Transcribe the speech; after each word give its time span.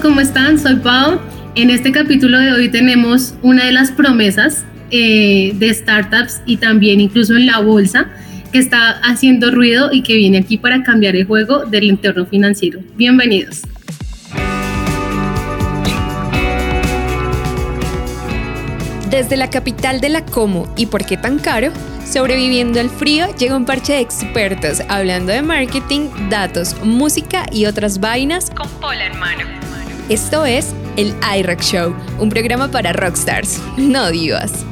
¿cómo 0.00 0.20
están? 0.20 0.58
Soy 0.58 0.76
Pau. 0.76 1.18
En 1.54 1.70
este 1.70 1.92
capítulo 1.92 2.38
de 2.38 2.52
hoy 2.52 2.68
tenemos 2.68 3.34
una 3.42 3.64
de 3.64 3.72
las 3.72 3.90
promesas 3.90 4.64
eh, 4.90 5.52
de 5.54 5.72
startups 5.72 6.40
y 6.44 6.56
también 6.56 7.00
incluso 7.00 7.36
en 7.36 7.46
la 7.46 7.60
bolsa 7.60 8.08
que 8.52 8.58
está 8.58 9.00
haciendo 9.02 9.50
ruido 9.50 9.90
y 9.92 10.02
que 10.02 10.14
viene 10.16 10.38
aquí 10.38 10.58
para 10.58 10.82
cambiar 10.82 11.14
el 11.16 11.24
juego 11.26 11.64
del 11.66 11.90
entorno 11.90 12.26
financiero. 12.26 12.80
Bienvenidos. 12.96 13.62
Desde 19.10 19.36
la 19.36 19.48
capital 19.48 20.00
de 20.00 20.08
la 20.08 20.24
Como 20.24 20.72
y 20.76 20.86
por 20.86 21.06
qué 21.06 21.16
tan 21.16 21.38
caro, 21.38 21.70
sobreviviendo 22.04 22.80
al 22.80 22.90
frío, 22.90 23.26
llega 23.38 23.56
un 23.56 23.64
parche 23.64 23.94
de 23.94 24.00
expertos 24.00 24.82
hablando 24.88 25.32
de 25.32 25.42
marketing, 25.42 26.08
datos, 26.28 26.76
música 26.82 27.46
y 27.52 27.66
otras 27.66 28.00
vainas 28.00 28.50
con 28.50 28.68
pola 28.80 29.06
en 29.06 29.18
mano. 29.18 29.65
Esto 30.08 30.46
es 30.46 30.72
el 30.96 31.12
iRock 31.36 31.60
Show, 31.60 31.92
un 32.20 32.28
programa 32.28 32.70
para 32.70 32.92
rockstars, 32.92 33.60
no 33.76 34.08
divas. 34.12 34.64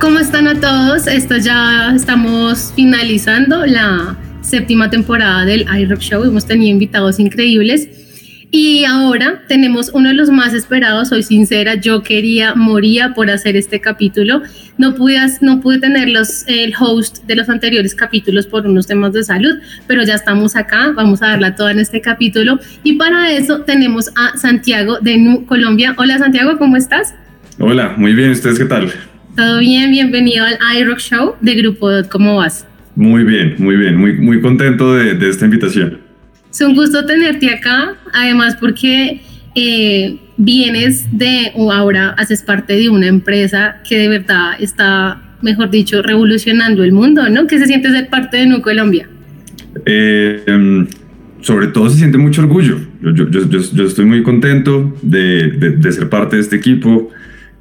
¿Cómo 0.00 0.18
están 0.18 0.48
a 0.48 0.60
todos? 0.60 1.06
Esto 1.06 1.36
ya 1.36 1.92
estamos 1.94 2.72
finalizando 2.74 3.64
la 3.64 4.16
séptima 4.42 4.90
temporada 4.90 5.44
del 5.44 5.66
iRock 5.72 6.00
Show. 6.00 6.24
Hemos 6.24 6.46
tenido 6.46 6.72
invitados 6.72 7.20
increíbles. 7.20 7.88
Y 8.50 8.84
ahora 8.84 9.42
tenemos 9.48 9.90
uno 9.92 10.08
de 10.08 10.14
los 10.14 10.30
más 10.30 10.54
esperados, 10.54 11.08
soy 11.08 11.22
sincera, 11.24 11.74
yo 11.74 12.02
quería, 12.02 12.54
moría 12.54 13.12
por 13.12 13.28
hacer 13.28 13.56
este 13.56 13.80
capítulo. 13.80 14.42
No 14.78 14.94
pude, 14.94 15.18
no 15.40 15.60
pude 15.60 15.80
tener 15.80 16.08
los, 16.08 16.46
el 16.46 16.72
host 16.78 17.24
de 17.26 17.34
los 17.34 17.48
anteriores 17.48 17.94
capítulos 17.94 18.46
por 18.46 18.66
unos 18.66 18.86
temas 18.86 19.12
de 19.12 19.24
salud, 19.24 19.56
pero 19.88 20.04
ya 20.04 20.14
estamos 20.14 20.54
acá, 20.54 20.92
vamos 20.94 21.22
a 21.22 21.28
darla 21.28 21.56
toda 21.56 21.72
en 21.72 21.80
este 21.80 22.00
capítulo. 22.00 22.60
Y 22.84 22.94
para 22.94 23.32
eso 23.32 23.62
tenemos 23.62 24.10
a 24.16 24.36
Santiago 24.38 25.00
de 25.00 25.42
Colombia. 25.46 25.94
Hola 25.98 26.18
Santiago, 26.18 26.56
¿cómo 26.56 26.76
estás? 26.76 27.14
Hola, 27.58 27.94
muy 27.96 28.14
bien, 28.14 28.30
¿ustedes 28.30 28.58
qué 28.58 28.66
tal? 28.66 28.92
Todo 29.36 29.58
bien, 29.58 29.90
bienvenido 29.90 30.44
al 30.46 30.58
iRock 30.78 30.98
Show 30.98 31.34
de 31.40 31.54
Grupo 31.56 31.90
¿Cómo 32.10 32.36
vas? 32.36 32.66
Muy 32.94 33.24
bien, 33.24 33.56
muy 33.58 33.76
bien, 33.76 33.96
muy, 33.96 34.14
muy 34.14 34.40
contento 34.40 34.94
de, 34.94 35.14
de 35.14 35.28
esta 35.28 35.44
invitación. 35.44 36.05
Es 36.56 36.62
un 36.62 36.74
gusto 36.74 37.04
tenerte 37.04 37.50
acá, 37.50 37.96
además 38.14 38.56
porque 38.58 39.20
eh, 39.54 40.16
vienes 40.38 41.06
de, 41.12 41.52
o 41.54 41.70
ahora 41.70 42.14
haces 42.16 42.40
parte 42.40 42.74
de 42.76 42.88
una 42.88 43.08
empresa 43.08 43.82
que 43.86 43.98
de 43.98 44.08
verdad 44.08 44.52
está, 44.58 45.20
mejor 45.42 45.68
dicho, 45.68 46.00
revolucionando 46.00 46.82
el 46.82 46.92
mundo, 46.92 47.28
¿no? 47.28 47.46
¿Qué 47.46 47.58
se 47.58 47.66
siente 47.66 47.90
ser 47.90 48.08
parte 48.08 48.38
de 48.38 48.46
Nu 48.46 48.62
Colombia? 48.62 49.06
Eh, 49.84 50.44
em, 50.46 50.86
sobre 51.42 51.66
todo 51.66 51.90
se 51.90 51.98
siente 51.98 52.16
mucho 52.16 52.40
orgullo. 52.40 52.78
Yo, 53.02 53.84
estoy 53.84 54.06
muy 54.06 54.22
contento 54.22 54.96
de, 55.02 55.50
de, 55.50 55.92
ser 55.92 56.08
parte 56.08 56.36
de 56.36 56.42
este 56.42 56.56
equipo. 56.56 57.10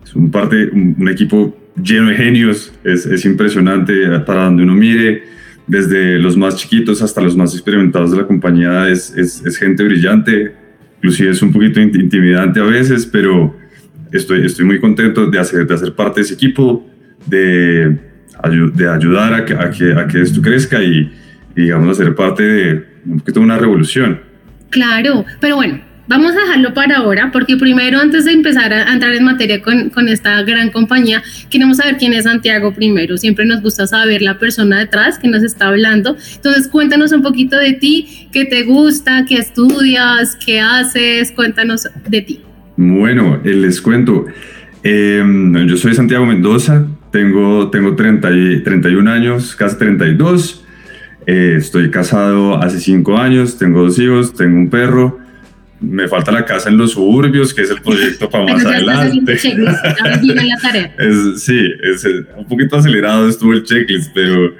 Es 0.05 0.15
un, 0.15 0.31
parte, 0.31 0.69
un, 0.71 1.09
equipo 1.09 1.53
lleno 1.83 2.07
de 2.07 2.15
genios. 2.15 2.71
Es, 2.85 3.05
es 3.05 3.25
impresionante 3.25 4.21
para 4.21 4.45
donde 4.45 4.63
uno 4.63 4.73
mire 4.73 5.35
desde 5.67 6.19
los 6.19 6.37
más 6.37 6.55
chiquitos 6.57 7.01
hasta 7.01 7.21
los 7.21 7.35
más 7.35 7.53
experimentados 7.53 8.11
de 8.11 8.17
la 8.17 8.27
compañía, 8.27 8.89
es, 8.89 9.13
es, 9.15 9.57
gente 9.57 9.83
brillante, 9.83 10.53
inclusive 10.97 11.31
es 11.31 11.41
un 11.41 11.51
poquito 11.51 11.79
intimidante 11.79 12.59
a 12.59 12.63
veces, 12.63 13.05
pero 13.05 13.55
estoy, 14.11 14.45
estoy 14.45 14.65
muy 14.65 14.79
contento 14.79 15.27
de 15.27 15.39
hacer, 15.39 15.65
de 15.65 15.73
hacer 15.73 15.93
parte 15.93 16.19
de 16.19 16.25
ese 16.25 16.33
equipo, 16.35 16.87
de, 17.25 17.97
de 18.73 18.89
ayudar 18.89 19.33
a 19.33 19.45
que, 19.45 19.53
a 19.53 19.71
que, 19.71 19.93
a, 19.93 20.07
que, 20.07 20.21
esto 20.21 20.41
crezca 20.41 20.81
y, 20.83 21.11
y, 21.55 21.61
digamos, 21.63 21.99
hacer 21.99 22.13
parte 22.15 22.43
de 22.43 22.85
un 23.05 23.19
poquito 23.19 23.39
de 23.39 23.45
una 23.45 23.57
revolución. 23.57 24.19
Claro, 24.69 25.25
pero 25.39 25.55
bueno, 25.55 25.79
Vamos 26.07 26.33
a 26.35 26.41
dejarlo 26.41 26.71
para 26.75 26.97
ahora, 26.97 27.31
porque 27.31 27.57
primero, 27.57 27.99
antes 27.99 28.25
de 28.25 28.31
empezar 28.31 28.71
a 28.71 28.93
entrar 28.93 29.15
en 29.15 29.23
materia 29.23 29.59
con, 29.63 29.89
con, 29.89 30.07
esta 30.07 30.43
gran 30.43 30.69
compañía, 30.69 31.23
queremos 31.49 31.77
saber 31.77 31.97
quién 31.97 32.13
es 32.13 32.25
Santiago 32.25 32.75
primero. 32.75 33.17
Siempre 33.17 33.43
nos 33.45 33.63
gusta 33.63 33.87
saber 33.87 34.21
la 34.21 34.37
persona 34.37 34.77
detrás 34.77 35.17
que 35.17 35.27
nos 35.27 35.41
está 35.41 35.67
hablando. 35.67 36.15
Entonces, 36.35 36.67
cuéntanos 36.67 37.11
un 37.11 37.23
poquito 37.23 37.57
de 37.57 37.73
ti, 37.73 38.29
qué 38.31 38.45
te 38.45 38.63
gusta, 38.63 39.25
qué 39.27 39.37
estudias, 39.37 40.37
qué 40.45 40.61
haces, 40.61 41.31
cuéntanos 41.31 41.87
de 42.07 42.21
ti. 42.21 42.41
Bueno, 42.77 43.41
eh, 43.43 43.53
les 43.55 43.81
cuento. 43.81 44.27
Em, 44.83 45.65
yo 45.65 45.75
soy 45.75 45.95
Santiago 45.95 46.27
Mendoza, 46.27 46.85
tengo, 47.11 47.71
tengo 47.71 47.95
30 47.95 48.31
y, 48.31 48.61
31 48.61 49.09
años, 49.09 49.55
casi 49.55 49.79
32. 49.79 50.63
Eh, 51.25 51.55
estoy 51.57 51.89
casado 51.89 52.61
hace 52.61 52.79
5 52.79 53.17
años, 53.17 53.57
tengo 53.57 53.81
dos 53.81 53.97
hijos, 53.97 54.35
tengo 54.35 54.55
un 54.57 54.69
perro 54.69 55.24
me 55.79 56.07
falta 56.07 56.31
la 56.31 56.45
casa 56.45 56.69
en 56.69 56.77
los 56.77 56.91
suburbios, 56.91 57.53
que 57.53 57.63
es 57.63 57.69
el 57.69 57.81
proyecto 57.81 58.29
para 58.29 58.45
más 58.53 58.65
adelante. 58.65 59.37
sí, 61.37 61.73
es 61.83 62.05
un 62.37 62.47
poquito 62.47 62.77
acelerado 62.77 63.27
estuvo 63.27 63.53
el 63.53 63.63
checklist, 63.63 64.11
pero, 64.13 64.55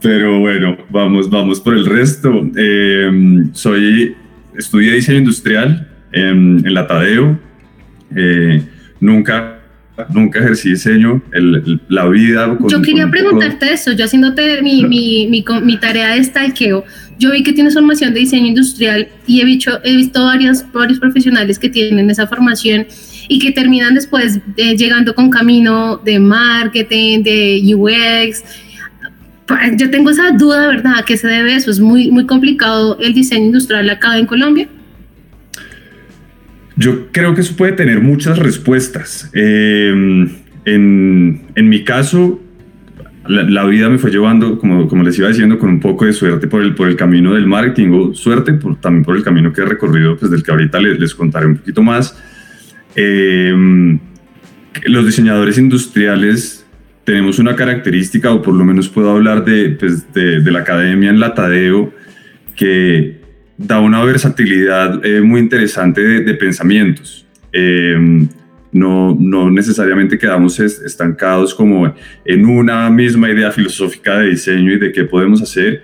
pero 0.00 0.40
bueno, 0.40 0.76
vamos, 0.90 1.30
vamos 1.30 1.60
por 1.60 1.74
el 1.74 1.86
resto. 1.86 2.30
Em, 2.56 3.52
soy, 3.54 4.14
estudié 4.56 4.92
diseño 4.92 5.18
industrial 5.18 5.88
en, 6.12 6.62
en 6.66 6.74
la 6.74 6.86
Tadeo. 6.86 7.38
Eh, 8.14 8.62
nunca 9.00 9.62
nunca 10.08 10.40
ejercí 10.40 10.70
diseño, 10.70 11.22
la 11.88 12.08
vida... 12.08 12.56
yo 12.68 12.82
quería 12.82 13.10
preguntarte 13.10 13.72
eso, 13.72 13.92
yo 13.92 14.04
haciéndote 14.04 14.62
mi, 14.62 14.84
mi, 14.84 15.26
mi, 15.28 15.44
mi, 15.62 15.76
tarea 15.78 16.14
de 16.14 16.24
stalkeo, 16.24 16.84
yo 17.18 17.30
vi 17.30 17.42
que 17.42 17.52
tienes 17.52 17.74
formación 17.74 18.14
de 18.14 18.20
diseño 18.20 18.46
industrial 18.46 19.08
y 19.26 19.40
he 19.40 19.44
visto, 19.44 19.78
he 19.84 19.96
visto 19.96 20.24
varios, 20.24 20.64
varios 20.72 20.98
profesionales 20.98 21.58
que 21.58 21.68
tienen 21.68 22.10
esa 22.10 22.26
formación 22.26 22.86
y 23.28 23.38
que 23.38 23.52
terminan 23.52 23.94
después 23.94 24.40
eh, 24.56 24.76
llegando 24.76 25.14
con 25.14 25.30
camino 25.30 25.98
de 25.98 26.18
marketing, 26.18 27.22
de 27.22 27.74
UX. 27.74 28.44
Yo 29.76 29.90
tengo 29.90 30.10
esa 30.10 30.30
duda, 30.32 30.66
¿verdad? 30.66 30.94
¿A 30.98 31.04
qué 31.04 31.16
se 31.16 31.28
debe 31.28 31.54
eso? 31.54 31.70
¿Es 31.70 31.80
muy, 31.80 32.10
muy 32.10 32.26
complicado 32.26 32.98
el 33.00 33.12
diseño 33.12 33.46
industrial 33.46 33.88
acá 33.90 34.18
en 34.18 34.26
Colombia? 34.26 34.68
Yo 36.76 37.12
creo 37.12 37.34
que 37.34 37.42
eso 37.42 37.54
puede 37.54 37.72
tener 37.72 38.00
muchas 38.00 38.38
respuestas. 38.38 39.30
Em, 39.34 40.30
en, 40.64 41.42
en, 41.54 41.68
mi 41.68 41.84
caso, 41.84 42.40
la, 43.26 43.64
vida 43.64 43.88
me 43.88 43.98
fue 43.98 44.10
llevando, 44.10 44.58
como, 44.58 44.88
como 44.88 45.02
les 45.02 45.18
iba 45.18 45.28
diciendo, 45.28 45.58
con 45.58 45.68
un 45.68 45.80
poco 45.80 46.04
de 46.04 46.12
suerte 46.12 46.46
por 46.46 46.62
el, 46.62 46.74
por 46.74 46.88
el 46.88 46.96
camino 46.96 47.34
del 47.34 47.46
marketing, 47.46 47.90
o 47.92 48.14
suerte 48.14 48.52
por, 48.54 48.80
también 48.80 49.04
por 49.04 49.16
el 49.16 49.22
camino 49.22 49.52
que 49.52 49.60
he 49.60 49.64
recorrido, 49.64 50.16
pues 50.16 50.30
del 50.30 50.42
que 50.42 50.50
ahorita 50.50 50.80
les, 50.80 50.98
les 50.98 51.14
contaré 51.14 51.46
un 51.46 51.56
poquito 51.56 51.82
más. 51.82 52.18
Em, 52.94 53.98
los 54.84 55.06
diseñadores 55.06 55.58
industriales 55.58 56.66
tenemos 57.04 57.38
una 57.38 57.54
característica, 57.54 58.32
o 58.32 58.42
por 58.42 58.54
lo 58.54 58.64
menos 58.64 58.88
puedo 58.88 59.10
hablar 59.10 59.44
de, 59.44 59.70
pues, 59.70 60.12
de, 60.12 60.40
de 60.40 60.50
la 60.50 60.60
academia 60.60 61.10
en 61.10 61.20
la 61.20 61.34
Tadeo, 61.34 61.92
que 62.56 63.22
da 63.56 63.80
una 63.80 64.02
versatilidad 64.04 65.04
eh, 65.04 65.20
muy 65.20 65.40
interesante 65.40 66.02
de, 66.02 66.34
pensamientos. 66.34 67.26
Eh, 67.52 68.26
no, 68.72 69.14
no, 69.18 69.50
necesariamente 69.50 70.18
quedamos 70.18 70.58
estancados 70.58 71.54
como 71.54 71.94
en 72.24 72.46
una 72.46 72.88
misma 72.88 73.30
idea 73.30 73.52
filosófica 73.52 74.18
de 74.18 74.30
diseño 74.30 74.72
y 74.72 74.78
de 74.78 74.92
qué 74.92 75.04
podemos 75.04 75.42
hacer, 75.42 75.82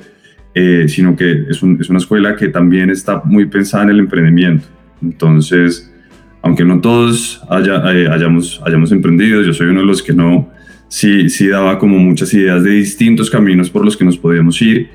eh, 0.54 0.86
sino 0.88 1.14
que 1.14 1.44
es, 1.50 1.62
una 1.62 1.98
escuela 1.98 2.34
que 2.34 2.48
también 2.48 2.88
está 2.88 3.20
muy 3.24 3.46
pensada 3.46 3.84
en 3.84 3.90
el 3.90 3.98
emprendimiento. 4.00 4.66
Entonces, 5.02 5.92
aunque 6.40 6.64
no 6.64 6.80
todos 6.80 7.42
haya, 7.50 7.86
hayamos, 7.86 8.60
hayamos 8.64 8.90
emprendido, 8.90 9.42
yo 9.42 9.52
soy 9.52 9.66
uno 9.66 9.80
de 9.80 9.86
los 9.86 10.02
que 10.02 10.14
no, 10.14 10.50
sí, 10.88 11.28
sí 11.28 11.46
daba 11.46 11.78
como 11.78 11.98
muchas 11.98 12.32
ideas 12.32 12.64
de 12.64 12.70
distintos 12.70 13.28
caminos 13.28 13.68
por 13.68 13.84
los 13.84 13.96
que 13.96 14.04
nos 14.04 14.16
podíamos 14.16 14.60
ir 14.62 14.88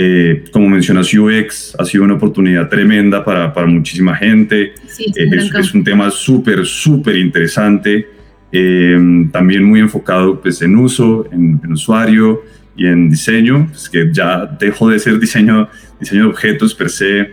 eh, 0.00 0.44
como 0.52 0.68
mencionas, 0.68 1.12
UX 1.12 1.74
ha 1.76 1.84
sido 1.84 2.04
una 2.04 2.14
oportunidad 2.14 2.68
tremenda 2.68 3.24
para, 3.24 3.52
para 3.52 3.66
muchísima 3.66 4.14
gente. 4.14 4.72
Eh, 5.16 5.28
es, 5.58 5.74
un 5.74 5.82
tema 5.82 6.08
súper, 6.12 6.64
súper 6.64 7.16
interesante. 7.16 8.06
Eh, 8.52 8.96
también 9.32 9.64
muy 9.64 9.80
enfocado 9.80 10.40
pues, 10.40 10.62
en 10.62 10.76
uso, 10.76 11.26
en, 11.32 11.60
usuario 11.72 12.42
y 12.76 12.86
en 12.86 13.10
diseño, 13.10 13.66
pues, 13.70 13.88
que 13.88 14.08
ya 14.12 14.46
dejó 14.46 14.88
de 14.88 15.00
ser 15.00 15.18
diseño, 15.18 15.68
diseño 15.98 16.22
de 16.22 16.28
objetos 16.28 16.76
per 16.76 16.90
se, 16.90 17.32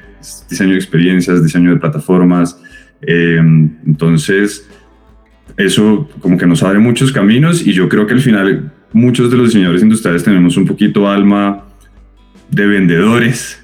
diseño 0.49 0.71
de 0.71 0.77
experiencias, 0.77 1.43
diseño 1.43 1.69
de 1.69 1.79
plataformas. 1.79 2.59
entonces, 3.05 4.67
eso 5.55 6.09
como 6.19 6.35
que 6.35 6.47
nos 6.47 6.63
abre 6.63 6.79
muchos 6.79 7.11
caminos 7.11 7.61
y 7.65 7.73
yo 7.73 7.87
creo 7.87 8.07
que 8.07 8.13
al 8.13 8.21
final 8.21 8.73
muchos 8.91 9.29
de 9.29 9.37
los 9.37 9.49
diseñadores 9.49 9.83
industriales 9.83 10.23
tenemos 10.23 10.57
un 10.57 10.65
poquito 10.65 11.07
alma 11.07 11.64
de 12.55 12.65
vendedores. 12.65 13.61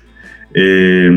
Eh, 0.54 1.10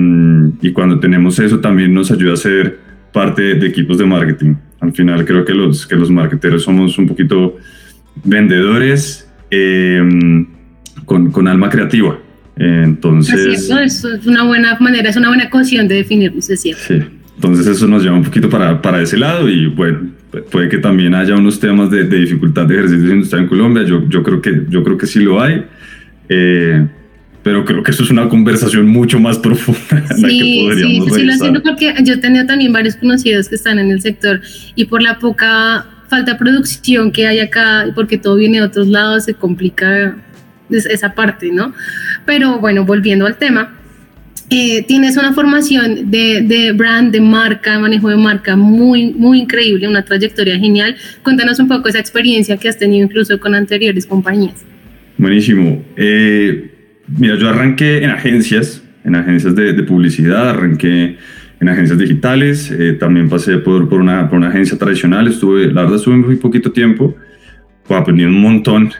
y 0.62 0.73
cuando 0.73 1.00
tenemos 1.00 1.38
eso 1.41 1.59
también 1.59 1.93
nos 1.93 2.11
ayuda 2.12 2.35
a 2.35 2.37
ser 2.37 2.79
parte 3.12 3.55
de 3.55 3.67
equipos 3.67 3.99
de 3.99 4.06
marketing. 4.06 4.55
Al 4.81 4.93
final 4.93 5.25
creo 5.25 5.44
que 5.44 5.55
los, 5.55 5.87
que 5.87 5.97
los 5.97 6.11
marketeros 6.11 6.62
somos 6.62 6.97
un 6.99 7.09
poquito 7.09 7.56
vendedores 8.23 9.29
eh, 9.50 10.00
con, 11.05 11.32
con, 11.32 11.49
alma 11.49 11.69
creativa. 11.69 12.19
entonces... 12.56 13.69
Es, 13.71 14.05
es 14.05 14.26
una 14.26 14.44
buena 14.44 14.79
manera, 14.79 15.11
es 15.11 15.17
una 15.17 15.29
buena 15.29 15.44
ecuación 15.44 15.88
de 15.88 15.97
definirnos, 15.97 16.49
es 16.49 16.62
cierto. 16.62 16.82
Sí, 16.87 17.03
entonces 17.35 17.67
eso 17.67 17.88
nos 17.88 18.05
lleva 18.05 18.17
un 18.17 18.23
poquito 18.23 18.49
para, 18.49 18.81
para 18.81 19.03
ese 19.03 19.17
lado 19.17 19.49
y 19.49 19.67
bueno, 19.67 20.11
puede 20.50 20.69
que 20.69 20.79
también 20.79 21.15
haya 21.15 21.35
unos 21.35 21.59
temas 21.59 21.91
de, 21.91 22.05
dificultad 22.05 22.67
de 22.67 22.75
ejercicio 22.75 23.12
industrial 23.12 23.43
en 23.43 23.49
Colombia, 23.49 23.82
yo, 23.82 24.09
yo, 24.09 24.23
creo, 24.23 24.41
que, 24.41 24.67
yo 24.69 24.85
creo 24.85 24.97
que 24.97 25.06
sí 25.06 25.21
lo 25.21 25.41
hay. 25.41 25.65
Eh, 26.29 26.87
pero 27.44 27.64
creo 27.64 27.82
que 27.85 27.93
eso 27.93 28.02
es 28.02 28.11
una 28.11 28.29
conversación 28.29 28.87
mucho 28.87 29.20
más 29.20 29.38
profunda 29.38 30.02
la 30.19 30.29
que 30.29 30.64
podríamos 30.67 31.08
sí, 31.08 31.14
sí, 31.14 31.23
lo 31.23 31.32
entiendo 31.32 31.62
porque 31.62 31.94
yo 32.02 32.14
he 32.14 32.17
tenido 32.17 32.46
también 32.46 32.73
varios 32.73 32.96
conocidos 32.96 33.49
que 33.49 33.55
están 33.55 33.79
en 33.79 33.93
el 33.93 34.00
sector 34.00 34.41
y 34.75 34.87
por 34.87 35.00
la 35.00 35.20
poca 35.20 35.87
falta 36.08 36.32
de 36.32 36.38
producción 36.38 37.12
que 37.12 37.26
hay 37.26 37.41
acá, 37.41 37.87
porque 37.94 38.19
todo 38.19 38.37
viene 38.37 38.58
de 38.58 38.64
otros 38.64 38.88
lados, 38.88 39.25
se 39.25 39.35
complica 39.35 40.17
esa 40.70 41.14
parte, 41.14 41.50
¿no? 41.50 41.75
Pero 42.25 42.58
bueno, 42.58 42.85
volviendo 42.85 43.26
al 43.26 43.37
tema, 43.37 43.75
eh, 44.50 44.82
tienes 44.82 45.17
una 45.17 45.32
formación 45.32 46.11
de, 46.11 46.43
de, 46.43 46.73
brand, 46.73 47.12
de 47.12 47.20
marca, 47.20 47.79
manejo 47.79 48.11
de 48.11 48.17
marca 48.17 48.56
muy, 48.56 49.12
muy 49.12 49.40
increíble, 49.40 49.88
una 49.88 50.05
trayectoria 50.05 50.58
genial. 50.58 50.97
Cuéntanos 51.23 51.58
un 51.58 51.69
poco 51.69 51.88
esa 51.88 51.99
experiencia 51.99 52.56
que 52.56 52.69
has 52.69 52.79
tenido 52.79 53.05
incluso 53.05 53.38
con 53.40 53.55
anteriores 53.55 54.06
compañías. 54.06 54.64
Buenísimo. 55.17 55.82
Eh, 55.97 56.74
Mira, 57.06 57.37
yo 57.37 57.49
arranqué 57.49 58.03
en 58.03 58.11
agencias, 58.11 58.83
en 59.05 59.15
agencias 59.15 59.55
de, 59.55 59.75
publicidad, 59.83 60.51
arranqué 60.51 61.19
en 61.61 61.69
agencias 61.69 61.99
digitales, 61.99 62.71
eh, 62.71 62.95
también 62.95 63.29
pasé 63.29 63.59
por, 63.59 63.89
por, 63.89 64.01
una, 64.01 64.29
por 64.29 64.39
una 64.39 64.49
agencia 64.49 64.79
tradicional, 64.79 65.29
estuve, 65.29 65.67
la 65.67 65.83
verdad 65.83 65.97
estuve 65.97 66.17
muy 66.17 66.37
poquito 66.37 66.73
tiempo, 66.73 67.15
pues 67.87 68.01
aprendí 68.01 68.25
un 68.25 68.41
montón. 68.41 68.93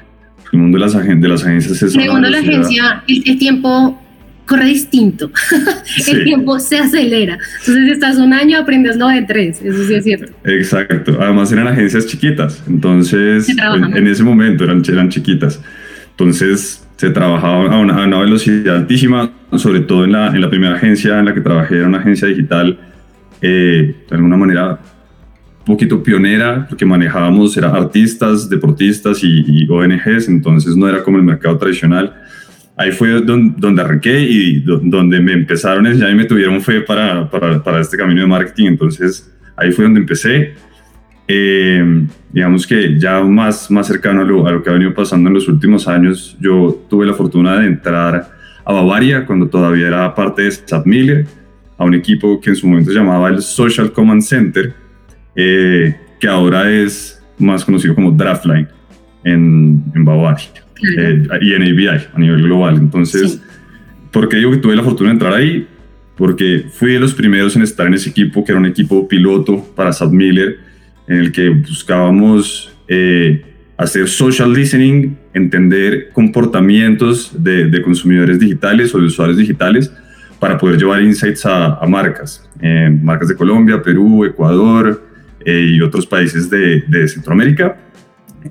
El 0.53 0.59
mundo 0.61 0.79
de 0.79 0.85
las, 0.85 0.93
de 0.95 1.29
las 1.29 1.45
agencias 1.45 1.83
es... 1.83 1.97
El 1.97 2.11
mundo 2.11 2.29
de 2.29 2.31
la 2.31 2.39
agencia, 2.39 3.03
el, 3.09 3.39
tiempo 3.39 4.01
corre 4.45 4.67
distinto, 4.67 5.33
el 6.07 6.25
tiempo 6.25 6.61
se 6.61 6.79
acelera. 6.79 7.39
Entonces, 7.61 7.85
si 7.87 7.91
estás 7.91 8.19
un 8.19 8.33
año, 8.33 8.59
aprendes 8.59 8.97
lo 8.97 9.09
de 9.09 9.23
tres, 9.23 9.61
eso 9.63 9.85
sí 9.85 9.95
es 9.95 10.05
cierto. 10.05 10.33
Exacto, 10.45 11.19
además 11.21 11.51
eran 11.51 11.67
agencias 11.67 12.07
chiquitas, 12.07 12.63
entonces 12.69 13.49
en, 13.49 13.97
en, 13.97 14.07
ese 14.07 14.23
momento 14.23 14.63
eran, 14.63 14.83
eran 14.87 15.09
chiquitas. 15.09 15.61
Entonces, 16.11 16.84
se 16.97 17.11
trabajaba 17.11 17.75
a 17.75 17.79
una, 17.79 18.19
velocidad 18.21 18.77
altísima, 18.77 19.31
sobre 19.57 19.81
todo 19.81 20.05
en 20.05 20.13
la, 20.13 20.29
en 20.29 20.41
la, 20.41 20.49
primera 20.49 20.77
agencia 20.77 21.19
en 21.19 21.27
la 21.27 21.35
que 21.35 21.41
trabajé, 21.41 21.77
era 21.77 21.89
una 21.89 21.99
agencia 21.99 22.29
digital, 22.29 22.79
eh, 23.41 23.95
de 24.09 24.17
alguna 24.17 24.37
manera 24.37 24.79
un 25.61 25.65
poquito 25.65 26.03
pionera, 26.03 26.67
porque 26.69 26.85
manejábamos 26.85 27.57
era 27.57 27.71
artistas, 27.71 28.49
deportistas 28.49 29.21
y, 29.23 29.67
ONGs, 29.69 30.29
entonces 30.29 30.77
no 30.77 30.89
era 30.89 31.03
como 31.03 31.17
el 31.17 31.25
mercado 31.25 31.57
tradicional. 31.57 32.15
Ahí 32.77 32.93
fue 32.93 33.23
donde, 33.23 33.55
donde 33.57 33.83
arranqué 33.83 34.21
y 34.21 34.61
donde 34.61 35.21
me 35.21 35.33
empezaron 35.33 35.87
a 35.87 36.11
y 36.11 36.15
me 36.15 36.25
tuvieron 36.25 36.61
fe 36.61 36.81
para, 36.81 37.31
para, 37.31 37.63
para 37.63 37.81
este 37.81 37.97
camino 37.97 38.21
de 38.21 38.27
marketing, 38.27 38.67
entonces 38.67 39.33
ahí 39.57 39.73
fue 39.73 39.85
donde 39.85 40.01
empecé. 40.01 40.55
Eh, 41.27 42.07
digamos 42.33 42.67
que 42.67 42.99
ya 42.99 43.23
más, 43.23 43.71
más 43.71 43.87
cercano 43.87 44.21
a 44.21 44.25
lo, 44.25 44.47
a 44.47 44.53
lo, 44.53 44.63
que 44.63 44.71
ha 44.71 44.75
venido 44.75 44.93
pasando 44.93 45.29
en 45.29 45.35
los 45.35 45.49
últimos 45.49 45.89
años, 45.89 46.37
yo 46.41 46.85
tuve 46.89 47.07
la 47.07 47.15
fortuna 47.15 47.61
de 47.61 47.67
entrar 47.67 48.31
a 48.65 48.73
Bavaria 48.73 49.25
cuando 49.25 49.49
todavía 49.49 49.87
era 49.87 50.15
parte 50.15 50.43
de 50.43 50.51
SAP 50.51 50.87
Miller, 50.87 51.27
a 51.77 51.85
un 51.85 51.95
equipo 51.95 52.41
que 52.41 52.51
en 52.51 52.57
su 52.57 52.67
momento 52.67 52.91
se 52.91 52.99
llamaba 52.99 53.29
el 53.29 53.41
Social 53.43 53.93
Command 53.93 54.23
Center, 54.23 54.75
eh, 55.35 55.97
que 56.21 56.29
ahora 56.29 56.71
es 56.71 57.23
más 57.39 57.65
conocido 57.65 57.95
como 57.95 58.11
Draftline 58.13 58.69
en, 59.25 59.83
en 59.95 60.05
Bavaria 60.05 60.65
eh, 60.97 61.23
y 61.41 61.55
en 61.55 61.63
ABI 61.63 61.89
a 61.89 62.19
nivel 62.19 62.43
global. 62.43 62.77
Entonces, 62.77 63.41
¿por 64.11 64.29
qué 64.29 64.37
digo 64.37 64.51
que 64.51 64.59
tuve 64.59 64.77
la 64.77 64.83
fortuna 64.83 65.11
de 65.11 65.15
entrar 65.15 65.33
ahí? 65.33 65.67
Porque 66.17 66.67
fui 66.73 66.93
de 66.93 67.01
los 67.01 67.15
primeros 67.15 67.57
en 67.57 67.63
estar 67.63 67.87
en 67.87 67.95
ese 67.95 68.11
equipo, 68.11 68.45
que 68.45 68.53
era 68.53 68.61
un 68.61 68.67
equipo 68.67 69.09
piloto 69.09 69.65
para 69.75 69.93
SAP 69.93 70.13
Miller, 70.13 70.59
en 71.07 71.19
el 71.19 71.33
que 71.33 71.51
buscábamos 71.51 72.75
eh, 72.89 73.45
hacer 73.77 74.09
social 74.09 74.53
listening, 74.53 75.17
entender 75.33 76.11
comportamientos 76.13 77.33
de, 77.43 77.83
consumidores 77.83 78.39
digitales 78.39 78.95
o 78.95 78.99
de 78.99 79.07
usuarios 79.07 79.37
digitales 79.37 79.93
para 80.39 80.57
poder 80.59 80.79
llevar 80.79 81.03
insights 81.03 81.45
a, 81.47 81.81
marcas, 81.87 82.49
eh, 82.61 82.91
marcas 83.03 83.29
de 83.29 83.37
Colombia, 83.37 83.83
Perú, 83.83 84.25
Ecuador 84.25 85.03
eh, 85.45 85.73
y 85.73 85.81
otros 85.81 86.07
países 86.07 86.49
de, 86.49 87.09
Centroamérica. 87.09 87.77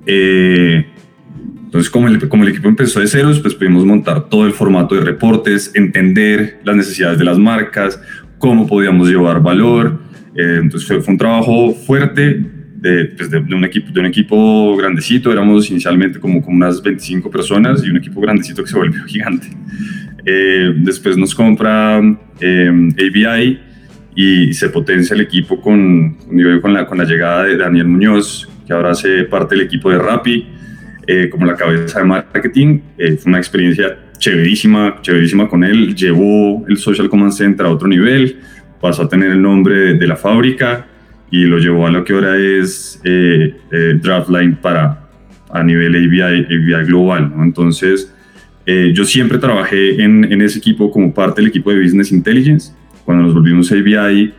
entonces, 0.06 1.90
como 1.90 2.08
el, 2.08 2.28
como 2.28 2.44
el 2.44 2.50
equipo 2.50 2.68
empezó 2.68 3.00
de 3.00 3.08
ceros, 3.08 3.40
pues 3.40 3.56
pudimos 3.56 3.86
montar 3.86 4.30
todo 4.30 4.46
el 4.46 4.54
formato 4.54 4.96
de 4.96 5.02
reportes, 5.02 5.72
entender 5.74 6.60
las 6.64 6.76
necesidades 6.76 7.18
de 7.18 7.24
las 7.24 7.38
marcas, 7.38 8.00
cómo 8.38 8.68
podíamos 8.68 9.08
llevar 9.08 9.42
valor, 9.42 10.02
eh, 10.36 10.60
entonces 10.62 10.88
fue, 10.88 11.14
un 11.14 11.18
trabajo 11.18 11.74
fuerte 11.74 12.44
pues, 12.82 13.30
de, 13.30 13.40
de, 13.42 13.56
un 13.56 13.64
equipo, 13.64 13.92
de 13.92 14.00
un 14.00 14.06
equipo 14.08 14.76
grandecito, 14.76 15.32
éramos 15.32 15.70
inicialmente 15.70 16.20
como, 16.20 16.42
como 16.42 16.58
unas 16.58 16.82
25 16.82 17.30
personas 17.30 17.84
y 17.84 17.90
un 17.90 17.98
equipo 17.98 18.20
grandecito 18.20 18.64
que 18.64 18.70
se 18.70 18.78
volvió 18.78 19.04
gigante. 19.08 19.48
Eh, 20.26 20.74
después 20.78 21.18
nos 21.18 21.36
compra 21.36 22.02
eh, 22.40 22.70
ABI 22.70 23.60
y 24.16 24.54
se 24.54 24.70
potencia 24.70 25.14
el 25.14 25.22
equipo 25.22 25.60
con, 25.60 26.18
con, 26.62 26.74
la, 26.74 26.86
con 26.86 26.98
la 26.98 27.04
llegada 27.04 27.44
de 27.44 27.58
Daniel 27.58 27.88
Muñoz, 27.88 28.50
que 28.66 28.74
ahora 28.74 28.92
hace 28.92 29.24
parte 29.24 29.56
del 29.56 29.66
equipo 29.66 29.90
de 29.90 29.98
Rappi, 29.98 30.48
como 31.32 31.46
la 31.46 31.56
cabeza 31.56 32.00
de 32.00 32.06
marketing. 32.06 32.80
fue 32.96 33.18
una 33.26 33.40
experiencia 33.40 33.98
chéverísima, 34.18 35.02
chéverísima 35.02 35.50
con 35.50 35.64
él. 35.64 35.96
Llevó 35.96 36.64
el 36.68 36.78
Social 36.78 37.10
Command 37.10 37.34
Center 37.34 37.66
a 37.66 37.70
otro 37.70 37.88
nivel 37.88 38.38
pasó 38.84 39.04
a 39.04 39.08
tener 39.08 39.32
el 39.32 39.42
nombre 39.42 39.94
de, 39.94 40.08
la 40.08 40.18
fábrica 40.18 40.86
y 41.32 41.46
lo 41.46 41.58
llevó 41.58 41.88
a 41.88 41.90
lo 41.90 42.04
que 42.04 42.12
ahora 42.12 42.36
es 42.36 43.00
eh, 43.06 43.56
eh, 43.72 43.98
Draftline 44.02 44.58
para 44.58 45.08
a 45.50 45.63
nivel 45.63 45.96
ABI, 45.96 46.86
global. 46.86 47.32
Entonces, 47.40 48.13
eh, 48.66 48.92
yo 48.94 49.06
siempre 49.06 49.38
trabajé 49.38 50.04
en, 50.04 50.25
en, 50.25 50.42
ese 50.42 50.58
equipo 50.58 50.92
como 50.92 51.13
parte 51.13 51.40
del 51.40 51.48
equipo 51.48 51.72
de 51.72 51.82
Business 51.82 52.12
Intelligence. 52.12 52.74
Cuando 53.06 53.24
nos 53.24 53.34
volvimos 53.34 53.72
ABI, 53.72 54.34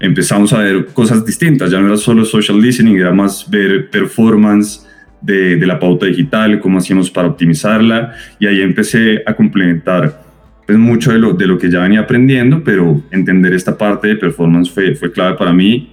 empezamos 0.00 0.52
a 0.52 0.58
ver 0.58 0.86
cosas 0.86 1.24
distintas. 1.24 1.70
Ya 1.70 1.78
no 1.78 1.86
era 1.86 1.96
solo 1.96 2.24
social 2.24 2.60
listening, 2.60 2.96
era 2.96 3.12
más 3.12 3.48
ver 3.48 3.88
performance 3.88 4.84
de, 5.20 5.54
de 5.54 5.66
la 5.68 5.78
pauta 5.78 6.06
digital, 6.06 6.58
cómo 6.58 6.78
hacíamos 6.78 7.08
para 7.08 7.28
optimizarla. 7.28 8.14
Y 8.40 8.48
ahí 8.48 8.62
empecé 8.62 9.22
a 9.24 9.32
complementar 9.34 10.29
es 10.70 10.78
mucho 10.78 11.12
de 11.12 11.18
lo, 11.18 11.32
de 11.32 11.46
lo 11.46 11.58
que 11.58 11.70
ya 11.70 11.80
venía 11.80 12.00
aprendiendo, 12.00 12.62
pero 12.64 13.02
entender 13.10 13.52
esta 13.52 13.76
parte 13.76 14.08
de 14.08 14.16
performance 14.16 14.70
fue, 14.70 14.94
fue 14.94 15.12
clave 15.12 15.36
para 15.36 15.52
mí. 15.52 15.90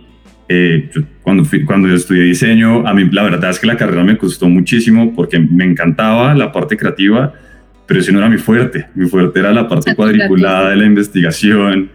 Eh, 0.50 0.90
cuando, 1.22 1.44
cuando 1.66 1.90
yo 1.90 1.96
estudié 1.96 2.24
diseño, 2.24 2.88
a 2.88 2.94
mí 2.94 3.10
la 3.12 3.24
verdad 3.24 3.50
es 3.50 3.60
que 3.60 3.68
la 3.68 3.76
carrera 3.76 4.04
me 4.04 4.18
costó 4.18 4.48
muchísimo 4.48 5.14
porque 5.14 5.40
me 5.40 5.66
encantaba 5.66 6.34
la 6.34 6.52
parte 6.52 6.78
creativa, 6.78 7.34
pero 7.86 8.00
ese 8.00 8.12
no 8.12 8.20
era 8.20 8.30
mi 8.30 8.38
fuerte. 8.38 8.88
Mi 8.96 9.08
fuerte 9.08 9.40
era 9.40 9.52
la 9.52 9.68
parte 9.68 9.96
cuadriculada 9.96 10.70
de 10.70 10.78
la 10.78 10.86
investigación. 10.86 11.90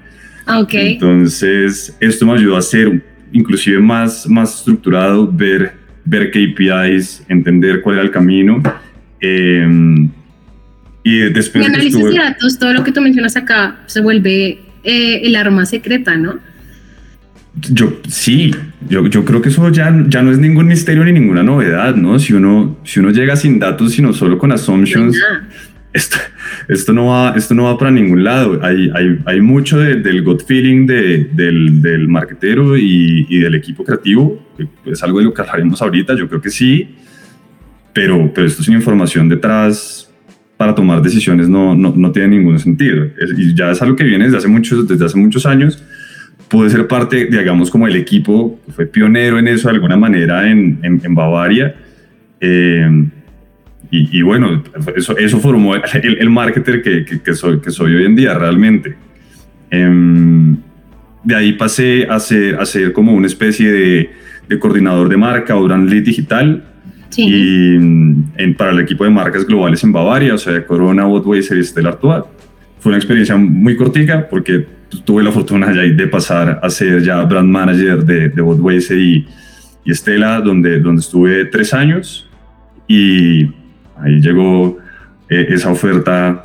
Ah, 0.46 0.60
okay. 0.60 0.94
Entonces, 0.94 1.96
esto 2.00 2.26
me 2.26 2.32
ayudó 2.32 2.56
a 2.56 2.62
ser 2.62 3.02
inclusive 3.32 3.78
más, 3.78 4.28
más 4.28 4.58
estructurado, 4.58 5.30
ver, 5.30 5.72
ver 6.04 6.30
KPIs, 6.30 7.24
entender 7.28 7.80
cuál 7.80 7.96
era 7.96 8.04
el 8.04 8.10
camino. 8.10 8.62
Eh, 9.20 9.66
y 11.02 11.18
después... 11.30 11.64
El 11.64 11.74
análisis 11.74 12.04
de 12.04 12.14
datos, 12.14 12.58
todo 12.58 12.72
lo 12.72 12.84
que 12.84 12.92
tú 12.92 13.00
mencionas 13.00 13.36
acá, 13.36 13.80
se 13.86 14.00
vuelve 14.00 14.60
eh, 14.84 15.20
el 15.24 15.36
arma 15.36 15.66
secreta, 15.66 16.16
¿no? 16.16 16.38
Yo 17.54 18.00
sí, 18.08 18.54
yo, 18.88 19.06
yo 19.08 19.24
creo 19.24 19.42
que 19.42 19.50
eso 19.50 19.68
ya, 19.68 19.94
ya 20.08 20.22
no 20.22 20.32
es 20.32 20.38
ningún 20.38 20.66
misterio 20.68 21.04
ni 21.04 21.12
ninguna 21.12 21.42
novedad, 21.42 21.94
¿no? 21.96 22.18
Si 22.18 22.32
uno, 22.32 22.78
si 22.84 23.00
uno 23.00 23.10
llega 23.10 23.36
sin 23.36 23.58
datos, 23.58 23.92
sino 23.92 24.14
solo 24.14 24.38
con 24.38 24.52
assumptions, 24.52 25.18
esto, 25.92 26.16
esto, 26.68 26.94
no 26.94 27.06
va, 27.06 27.34
esto 27.36 27.54
no 27.54 27.64
va 27.64 27.76
para 27.76 27.90
ningún 27.90 28.24
lado. 28.24 28.58
Hay, 28.62 28.90
hay, 28.94 29.18
hay 29.26 29.40
mucho 29.42 29.78
del 29.78 30.22
gut 30.22 30.46
feeling 30.46 30.86
de, 30.86 31.28
del, 31.32 31.82
del 31.82 32.08
marketero 32.08 32.78
y, 32.78 33.26
y, 33.28 33.40
del 33.40 33.54
equipo 33.54 33.84
creativo, 33.84 34.42
que 34.56 34.66
es 34.90 35.02
algo 35.02 35.18
de 35.18 35.26
lo 35.26 35.34
que 35.34 35.42
hablaremos 35.42 35.82
ahorita, 35.82 36.16
yo 36.16 36.28
creo 36.28 36.40
que 36.40 36.50
sí, 36.50 36.96
pero, 37.92 38.32
pero 38.34 38.46
esto 38.46 38.62
sin 38.62 38.72
información 38.74 39.28
detrás 39.28 40.11
para 40.62 40.76
tomar 40.76 41.02
decisiones 41.02 41.48
no, 41.48 41.74
no, 41.74 41.92
no 41.96 42.12
tiene 42.12 42.36
ningún 42.36 42.56
sentido. 42.56 43.08
y 43.36 43.52
ya 43.52 43.72
es 43.72 43.82
algo 43.82 43.96
que 43.96 44.04
viene 44.04 44.26
desde 44.26 44.38
hace 44.38 44.46
muchos, 44.46 44.86
desde 44.86 45.06
hace 45.06 45.18
muchos 45.18 45.44
años. 45.44 45.82
Pude 46.46 46.70
ser 46.70 46.86
parte, 46.86 47.26
digamos, 47.26 47.68
como 47.68 47.88
el 47.88 47.96
equipo 47.96 48.60
que 48.64 48.70
fue 48.70 48.86
pionero 48.86 49.40
en 49.40 49.48
eso 49.48 49.66
de 49.66 49.74
alguna 49.74 49.96
manera 49.96 50.48
en, 50.48 50.78
en, 50.84 51.14
Bavaria. 51.16 51.74
Eh, 52.40 53.08
y, 53.90 54.20
y, 54.20 54.22
bueno, 54.22 54.62
eso, 54.94 55.18
eso 55.18 55.40
formó 55.40 55.74
el, 55.74 55.82
el 56.20 56.30
marketer 56.30 56.80
que, 56.80 57.04
que, 57.04 57.34
soy, 57.34 57.58
que 57.58 57.72
soy 57.72 57.96
hoy 57.96 58.04
en 58.04 58.14
día 58.14 58.32
realmente. 58.38 58.94
Em, 59.68 60.58
de 61.24 61.34
ahí 61.34 61.54
pasé 61.54 62.06
a 62.08 62.20
ser, 62.20 62.54
a 62.60 62.66
ser 62.66 62.92
como 62.92 63.14
una 63.14 63.26
especie 63.26 63.68
de, 63.72 64.10
de 64.48 64.58
coordinador 64.60 65.08
de 65.08 65.16
marca 65.16 65.56
o 65.56 65.64
brand 65.64 65.90
lead 65.90 66.04
digital 66.04 66.71
y 67.16 67.74
en, 67.74 68.54
para 68.56 68.72
el 68.72 68.80
equipo 68.80 69.04
de 69.04 69.10
marcas 69.10 69.46
globales 69.46 69.82
en 69.84 69.92
Bavaria, 69.92 70.34
o 70.34 70.38
sea, 70.38 70.64
Corona, 70.66 71.04
Budweiser 71.04 71.58
y 71.58 71.64
Stella 71.64 71.90
Artois. 71.90 72.24
Fue 72.78 72.90
una 72.90 72.98
experiencia 72.98 73.36
muy 73.36 73.76
cortica 73.76 74.26
porque 74.28 74.66
tuve 75.04 75.22
la 75.22 75.30
fortuna 75.30 75.72
de 75.72 76.06
pasar 76.08 76.60
a 76.62 76.70
ser 76.70 77.02
ya 77.02 77.22
brand 77.22 77.48
manager 77.48 78.04
de, 78.04 78.28
de 78.28 78.42
Budweiser 78.42 78.98
y, 78.98 79.26
y 79.84 79.94
Stella, 79.94 80.40
donde, 80.40 80.80
donde 80.80 81.00
estuve 81.00 81.44
tres 81.46 81.72
años 81.72 82.28
y 82.88 83.44
ahí 83.96 84.20
llegó 84.20 84.78
eh, 85.28 85.46
esa 85.50 85.70
oferta 85.70 86.44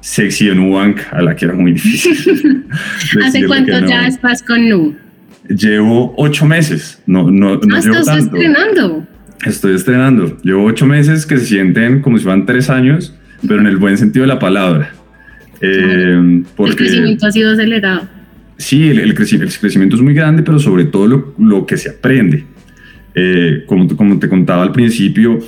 sexy 0.00 0.48
en 0.48 0.58
Nubank 0.58 1.00
a 1.10 1.22
la 1.22 1.34
que 1.34 1.46
era 1.46 1.54
muy 1.54 1.72
difícil. 1.72 2.66
¿Hace 3.24 3.46
cuánto 3.46 3.78
ya 3.86 4.06
estás 4.06 4.42
con 4.42 4.68
Nu? 4.68 4.94
Llevo 5.48 6.14
ocho 6.16 6.44
meses, 6.44 7.02
no, 7.06 7.30
no, 7.30 7.56
no 7.56 7.76
ah, 7.76 7.78
estás 7.78 8.18
estrenando. 8.18 9.06
Estoy 9.44 9.74
estrenando. 9.74 10.36
Llevo 10.42 10.64
ocho 10.64 10.86
meses 10.86 11.26
que 11.26 11.38
se 11.38 11.46
sienten 11.46 12.00
como 12.00 12.18
si 12.18 12.24
fueran 12.24 12.46
tres 12.46 12.70
años, 12.70 13.14
pero 13.46 13.60
en 13.60 13.66
el 13.66 13.76
buen 13.76 13.96
sentido 13.96 14.24
de 14.24 14.28
la 14.28 14.38
palabra. 14.38 14.92
Eh, 15.60 16.42
porque, 16.56 16.72
el 16.72 16.76
crecimiento 16.76 17.26
ha 17.26 17.32
sido 17.32 17.52
acelerado. 17.52 18.08
Sí, 18.56 18.88
el, 18.88 18.98
el, 18.98 19.14
crecimiento 19.14 19.96
es 19.96 20.02
muy 20.02 20.14
grande, 20.14 20.42
pero 20.42 20.58
sobre 20.58 20.84
todo 20.84 21.06
lo, 21.06 21.34
lo 21.38 21.66
que 21.66 21.76
se 21.76 21.90
aprende. 21.90 22.44
Eh, 23.14 23.64
como, 23.66 23.88
como 23.96 24.18
te 24.18 24.28
contaba 24.28 24.62
al 24.62 24.72
principio, 24.72 25.38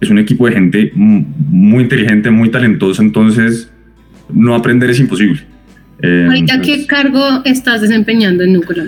es 0.00 0.10
un 0.10 0.18
equipo 0.18 0.46
de 0.46 0.52
gente 0.52 0.92
muy 0.94 1.84
inteligente, 1.84 2.30
muy 2.30 2.50
talentosa, 2.50 3.02
entonces 3.02 3.70
no 4.32 4.54
aprender 4.54 4.90
es 4.90 5.00
imposible. 5.00 5.40
Eh, 6.02 6.26
¿Ahorita 6.26 6.60
qué 6.60 6.86
cargo 6.86 7.42
estás 7.44 7.80
desempeñando 7.80 8.42
en 8.42 8.54
Núcleo? 8.54 8.84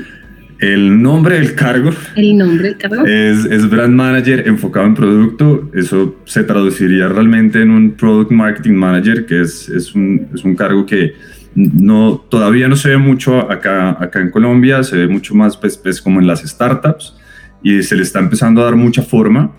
El 0.65 1.03
nombre 1.03 1.39
del 1.39 1.55
cargo. 1.55 1.91
El 2.17 2.39
nombre 2.39 2.69
del 2.69 2.79
cargo. 2.79 3.05
Es, 3.05 3.45
es, 3.45 3.69
Brand 3.69 3.95
Manager 3.95 4.49
enfocado 4.49 4.87
en 4.87 4.95
producto. 4.95 5.71
Eso 5.75 6.17
se 6.25 6.43
traduciría 6.43 7.07
realmente 7.09 7.61
en 7.61 7.71
un 7.71 7.93
Product 7.93 8.31
Marketing 8.31 8.73
Manager, 8.73 9.27
que 9.27 9.43
es, 9.43 9.69
es, 9.69 9.95
un, 9.95 10.27
es 10.35 10.43
un 10.43 10.57
cargo 10.57 10.87
que 10.87 11.13
no, 11.55 12.25
todavía 12.31 12.67
no 12.67 12.77
se 12.77 12.89
ve 12.89 12.97
mucho 12.97 13.51
acá, 13.53 14.03
acá 14.03 14.21
en 14.21 14.31
Colombia, 14.31 14.83
se 14.83 14.97
ve 14.97 15.07
mucho 15.07 15.35
más 15.35 15.55
pues, 15.59 15.77
pues, 15.77 16.01
como 16.01 16.19
en 16.19 16.27
las 16.27 16.41
startups 16.41 17.15
y 17.63 17.83
se 17.83 17.95
le 17.95 18.03
está 18.03 18.21
empezando 18.21 18.63
a 18.63 18.65
dar 18.65 18.77
mucha 18.77 19.03
forma. 19.03 19.53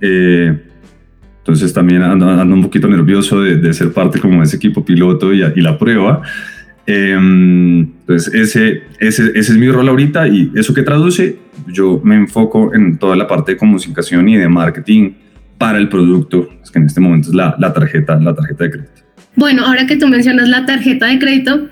Eh, 0.00 0.56
entonces 1.38 1.72
también 1.72 2.00
ando, 2.02 2.28
ando, 2.28 2.54
un 2.54 2.62
poquito 2.62 2.86
nervioso 2.86 3.42
de, 3.42 3.56
de, 3.56 3.74
ser 3.74 3.92
parte 3.92 4.20
como 4.20 4.38
de 4.38 4.44
ese 4.44 4.56
equipo 4.56 4.84
piloto 4.84 5.34
y, 5.34 5.42
y 5.42 5.60
la 5.60 5.76
prueba. 5.76 6.22
Em, 6.86 7.80
entonces, 7.80 8.34
ese, 8.34 8.82
ese, 8.98 9.30
ese, 9.34 9.52
es 9.52 9.56
mi 9.56 9.70
rol 9.70 9.88
ahorita 9.88 10.26
y 10.28 10.50
eso 10.54 10.74
que 10.74 10.82
traduce, 10.82 11.38
yo 11.68 12.00
me 12.02 12.16
enfoco 12.16 12.74
en 12.74 12.98
toda 12.98 13.14
la 13.14 13.28
parte 13.28 13.52
de 13.52 13.58
comunicación 13.58 14.28
y 14.28 14.36
de 14.36 14.48
marketing 14.48 15.12
para 15.58 15.78
el 15.78 15.88
producto, 15.88 16.48
que 16.72 16.78
en 16.78 16.86
este 16.86 17.00
momento 17.00 17.28
es 17.28 17.34
la, 17.34 17.54
la 17.58 17.72
tarjeta, 17.72 18.16
la 18.16 18.34
tarjeta 18.34 18.64
de 18.64 18.70
crédito. 18.70 19.02
Bueno, 19.36 19.64
ahora 19.64 19.86
que 19.86 19.96
tú 19.96 20.08
mencionas 20.08 20.48
la 20.48 20.66
tarjeta 20.66 21.06
de 21.06 21.18
crédito, 21.18 21.68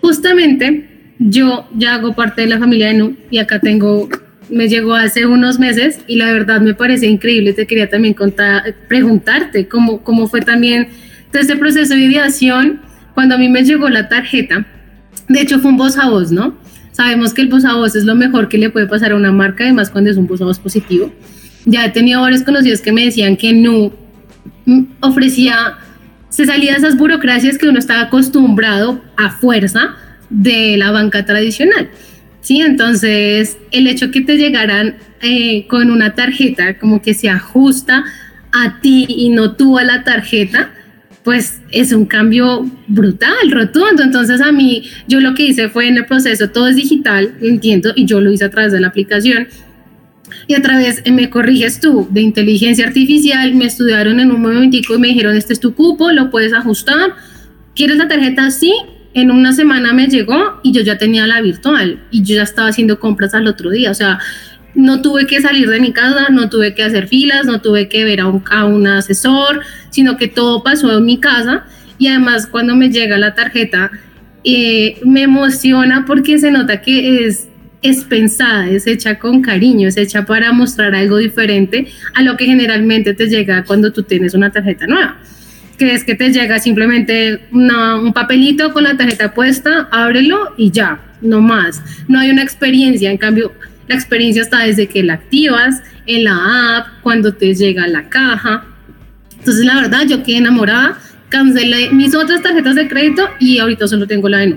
justamente 0.00 0.88
yo 1.18 1.68
ya 1.74 1.94
hago 1.94 2.14
parte 2.14 2.42
de 2.42 2.48
la 2.48 2.58
familia 2.58 2.88
de 2.88 2.94
Nu 2.94 3.16
y 3.30 3.38
acá 3.38 3.60
tengo, 3.60 4.08
me 4.50 4.68
llegó 4.68 4.94
hace 4.94 5.26
unos 5.26 5.58
meses 5.58 6.00
y 6.06 6.16
la 6.16 6.32
verdad 6.32 6.60
me 6.60 6.74
parece 6.74 7.06
increíble. 7.06 7.52
Te 7.52 7.66
quería 7.66 7.88
también 7.88 8.14
contar, 8.14 8.74
preguntarte 8.88 9.68
cómo, 9.68 10.02
cómo 10.02 10.26
fue 10.26 10.40
también 10.40 10.88
todo 11.30 11.40
este 11.40 11.56
proceso 11.56 11.94
de 11.94 12.00
ideación 12.00 12.80
cuando 13.14 13.34
a 13.34 13.38
mí 13.38 13.48
me 13.48 13.64
llegó 13.64 13.88
la 13.88 14.08
tarjeta, 14.08 14.66
de 15.28 15.40
hecho 15.40 15.58
fue 15.60 15.70
un 15.70 15.76
voz 15.76 15.98
a 15.98 16.08
voz, 16.08 16.30
¿no? 16.30 16.56
Sabemos 16.92 17.32
que 17.32 17.42
el 17.42 17.48
voz 17.48 17.64
a 17.64 17.74
voz 17.74 17.96
es 17.96 18.04
lo 18.04 18.14
mejor 18.14 18.48
que 18.48 18.58
le 18.58 18.70
puede 18.70 18.86
pasar 18.86 19.12
a 19.12 19.16
una 19.16 19.32
marca, 19.32 19.64
además 19.64 19.90
cuando 19.90 20.10
es 20.10 20.16
un 20.16 20.26
voz 20.26 20.40
a 20.42 20.44
voz 20.44 20.58
positivo. 20.58 21.12
Ya 21.64 21.86
he 21.86 21.90
tenido 21.90 22.20
varios 22.20 22.42
conocidos 22.42 22.80
que 22.80 22.92
me 22.92 23.04
decían 23.04 23.36
que 23.36 23.52
no 23.52 23.92
ofrecía, 25.00 25.78
se 26.28 26.44
salía 26.44 26.72
de 26.72 26.78
esas 26.78 26.96
burocracias 26.96 27.58
que 27.58 27.68
uno 27.68 27.78
estaba 27.78 28.02
acostumbrado 28.02 29.02
a 29.16 29.30
fuerza 29.30 29.96
de 30.28 30.76
la 30.76 30.90
banca 30.90 31.24
tradicional. 31.24 31.88
Sí, 32.40 32.60
entonces 32.60 33.56
el 33.70 33.86
hecho 33.86 34.10
que 34.10 34.20
te 34.20 34.36
llegaran 34.36 34.96
eh, 35.20 35.66
con 35.68 35.90
una 35.90 36.14
tarjeta 36.14 36.78
como 36.78 37.00
que 37.00 37.14
se 37.14 37.28
ajusta 37.28 38.04
a 38.52 38.80
ti 38.80 39.06
y 39.08 39.30
no 39.30 39.52
tú 39.54 39.78
a 39.78 39.84
la 39.84 40.02
tarjeta, 40.02 40.70
pues 41.24 41.60
es 41.70 41.92
un 41.92 42.06
cambio 42.06 42.68
brutal, 42.88 43.50
rotundo. 43.50 44.02
Entonces 44.02 44.40
a 44.40 44.52
mí, 44.52 44.90
yo 45.06 45.20
lo 45.20 45.34
que 45.34 45.44
hice 45.44 45.68
fue 45.68 45.88
en 45.88 45.96
el 45.96 46.06
proceso, 46.06 46.50
todo 46.50 46.68
es 46.68 46.76
digital, 46.76 47.34
entiendo, 47.40 47.92
y 47.94 48.06
yo 48.06 48.20
lo 48.20 48.32
hice 48.32 48.44
a 48.44 48.50
través 48.50 48.72
de 48.72 48.80
la 48.80 48.88
aplicación. 48.88 49.48
Y 50.46 50.54
a 50.54 50.62
través, 50.62 51.02
eh, 51.04 51.12
me 51.12 51.30
corriges 51.30 51.80
tú, 51.80 52.08
de 52.10 52.22
inteligencia 52.22 52.86
artificial, 52.86 53.54
me 53.54 53.66
estudiaron 53.66 54.18
en 54.18 54.32
un 54.32 54.40
momentico 54.40 54.94
y 54.94 54.98
me 54.98 55.08
dijeron, 55.08 55.36
este 55.36 55.52
es 55.52 55.60
tu 55.60 55.74
cupo, 55.74 56.10
lo 56.10 56.30
puedes 56.30 56.52
ajustar. 56.52 57.14
¿Quieres 57.74 57.96
la 57.96 58.08
tarjeta? 58.08 58.50
Sí. 58.50 58.72
En 59.14 59.30
una 59.30 59.52
semana 59.52 59.92
me 59.92 60.06
llegó 60.06 60.58
y 60.62 60.72
yo 60.72 60.80
ya 60.80 60.96
tenía 60.96 61.26
la 61.26 61.42
virtual 61.42 62.02
y 62.10 62.22
yo 62.22 62.36
ya 62.36 62.44
estaba 62.44 62.68
haciendo 62.68 62.98
compras 62.98 63.34
al 63.34 63.46
otro 63.46 63.68
día. 63.68 63.90
O 63.90 63.94
sea, 63.94 64.18
no 64.74 65.02
tuve 65.02 65.26
que 65.26 65.40
salir 65.40 65.68
de 65.68 65.80
mi 65.80 65.92
casa, 65.92 66.28
no 66.30 66.48
tuve 66.48 66.74
que 66.74 66.82
hacer 66.82 67.08
filas, 67.08 67.46
no 67.46 67.60
tuve 67.60 67.88
que 67.88 68.04
ver 68.04 68.20
a 68.20 68.26
un, 68.26 68.42
a 68.50 68.64
un 68.64 68.86
asesor, 68.86 69.60
sino 69.90 70.16
que 70.16 70.28
todo 70.28 70.62
pasó 70.62 70.96
en 70.96 71.04
mi 71.04 71.18
casa 71.18 71.64
y 71.98 72.08
además 72.08 72.46
cuando 72.46 72.74
me 72.74 72.90
llega 72.90 73.18
la 73.18 73.34
tarjeta 73.34 73.90
eh, 74.44 74.98
me 75.04 75.22
emociona 75.22 76.04
porque 76.06 76.38
se 76.38 76.50
nota 76.50 76.80
que 76.80 77.26
es, 77.26 77.48
es 77.82 78.02
pensada, 78.04 78.68
es 78.68 78.86
hecha 78.86 79.18
con 79.18 79.42
cariño, 79.42 79.88
es 79.88 79.96
hecha 79.96 80.24
para 80.24 80.52
mostrar 80.52 80.94
algo 80.94 81.18
diferente 81.18 81.88
a 82.14 82.22
lo 82.22 82.36
que 82.36 82.46
generalmente 82.46 83.14
te 83.14 83.26
llega 83.26 83.64
cuando 83.64 83.92
tú 83.92 84.02
tienes 84.02 84.34
una 84.34 84.50
tarjeta 84.50 84.86
nueva 84.86 85.18
que 85.78 85.94
es 85.94 86.04
que 86.04 86.14
te 86.14 86.30
llega 86.30 86.60
simplemente 86.60 87.40
un 87.50 88.12
papelito 88.12 88.72
con 88.72 88.84
la 88.84 88.96
tarjeta 88.96 89.34
puesta, 89.34 89.88
ábrelo 89.90 90.54
y 90.56 90.70
ya, 90.70 91.00
no 91.20 91.40
más. 91.40 91.82
No 92.06 92.20
hay 92.20 92.30
una 92.30 92.42
experiencia, 92.42 93.10
en 93.10 93.16
cambio, 93.16 93.52
la 93.92 93.98
experiencia 93.98 94.42
está 94.42 94.60
desde 94.60 94.86
que 94.86 95.02
la 95.02 95.14
activas 95.14 95.82
en 96.06 96.24
la 96.24 96.78
app, 96.78 96.86
cuando 97.02 97.34
te 97.34 97.54
llega 97.54 97.86
la 97.86 98.08
caja. 98.08 98.64
Entonces, 99.38 99.64
la 99.64 99.74
verdad, 99.74 100.06
yo 100.08 100.22
quedé 100.22 100.38
enamorada, 100.38 100.98
cancelé 101.28 101.90
mis 101.90 102.14
otras 102.14 102.42
tarjetas 102.42 102.74
de 102.74 102.88
crédito 102.88 103.28
y 103.38 103.58
ahorita 103.58 103.86
solo 103.86 104.06
tengo 104.06 104.28
la 104.28 104.38
de 104.38 104.46
no. 104.48 104.56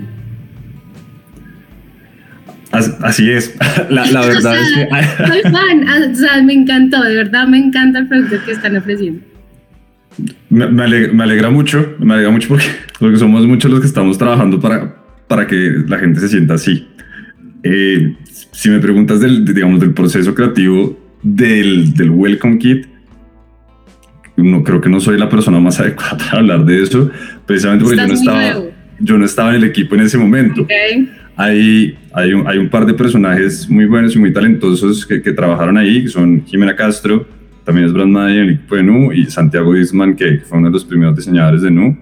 Así 2.72 3.30
es, 3.30 3.54
la, 3.90 4.02
verdad 4.12 4.56
es 4.58 4.72
que... 4.74 5.26
Soy 5.26 5.42
fan, 5.42 6.12
o 6.12 6.14
sea, 6.14 6.42
me 6.42 6.54
encantó, 6.54 7.02
de 7.02 7.14
verdad 7.14 7.46
me 7.46 7.58
encanta 7.58 7.98
el 8.00 8.08
producto 8.08 8.36
que 8.44 8.52
están 8.52 8.76
ofreciendo. 8.76 9.22
Me, 10.48 10.64
alegra, 10.82 11.50
mucho, 11.50 11.94
me 11.98 12.14
alegra 12.14 12.30
mucho 12.30 12.48
porque, 12.48 12.66
porque 12.98 13.18
somos 13.18 13.46
muchos 13.46 13.70
los 13.70 13.80
que 13.80 13.86
estamos 13.86 14.16
trabajando 14.16 14.58
para, 14.58 14.96
para 15.28 15.46
que 15.46 15.84
la 15.86 15.98
gente 15.98 16.20
se 16.20 16.28
sienta 16.28 16.54
así. 16.54 16.88
Eh, 17.62 18.16
si 18.52 18.70
me 18.70 18.78
preguntas 18.78 19.20
del, 19.20 19.44
digamos, 19.44 19.80
del 19.80 19.92
proceso 19.92 20.34
creativo 20.34 20.98
del, 21.22 21.94
del 21.94 22.10
Welcome 22.10 22.58
Kit, 22.58 22.86
no 24.36 24.62
creo 24.62 24.80
que 24.80 24.88
no 24.88 25.00
soy 25.00 25.18
la 25.18 25.28
persona 25.28 25.58
más 25.60 25.80
adecuada 25.80 26.18
para 26.18 26.38
hablar 26.38 26.64
de 26.64 26.82
eso, 26.82 27.10
precisamente 27.46 27.84
porque 27.84 28.00
yo 28.00 28.06
no, 28.06 28.14
estaba, 28.14 28.62
yo 28.98 29.18
no 29.18 29.24
estaba 29.24 29.50
en 29.50 29.56
el 29.56 29.64
equipo 29.64 29.94
en 29.94 30.02
ese 30.02 30.18
momento. 30.18 30.66
Hay, 31.38 31.98
hay, 32.14 32.32
un, 32.32 32.46
hay 32.46 32.58
un 32.58 32.70
par 32.70 32.86
de 32.86 32.94
personajes 32.94 33.68
muy 33.68 33.84
buenos 33.84 34.14
y 34.16 34.18
muy 34.18 34.32
talentosos 34.32 35.06
que, 35.06 35.20
que 35.20 35.32
trabajaron 35.32 35.76
ahí, 35.76 36.04
que 36.04 36.08
son 36.08 36.44
Jimena 36.46 36.74
Castro, 36.74 37.26
también 37.64 37.86
es 37.86 37.92
brand 37.92 38.10
manager 38.10 38.38
en 38.38 38.48
el 38.48 38.54
equipo 38.54 38.76
de 38.76 38.82
Nu, 38.82 39.12
y 39.12 39.26
Santiago 39.26 39.74
Disman, 39.74 40.14
que 40.14 40.38
fue 40.38 40.56
uno 40.58 40.68
de 40.68 40.72
los 40.72 40.84
primeros 40.84 41.16
diseñadores 41.16 41.62
de 41.62 41.70
Nu. 41.70 41.96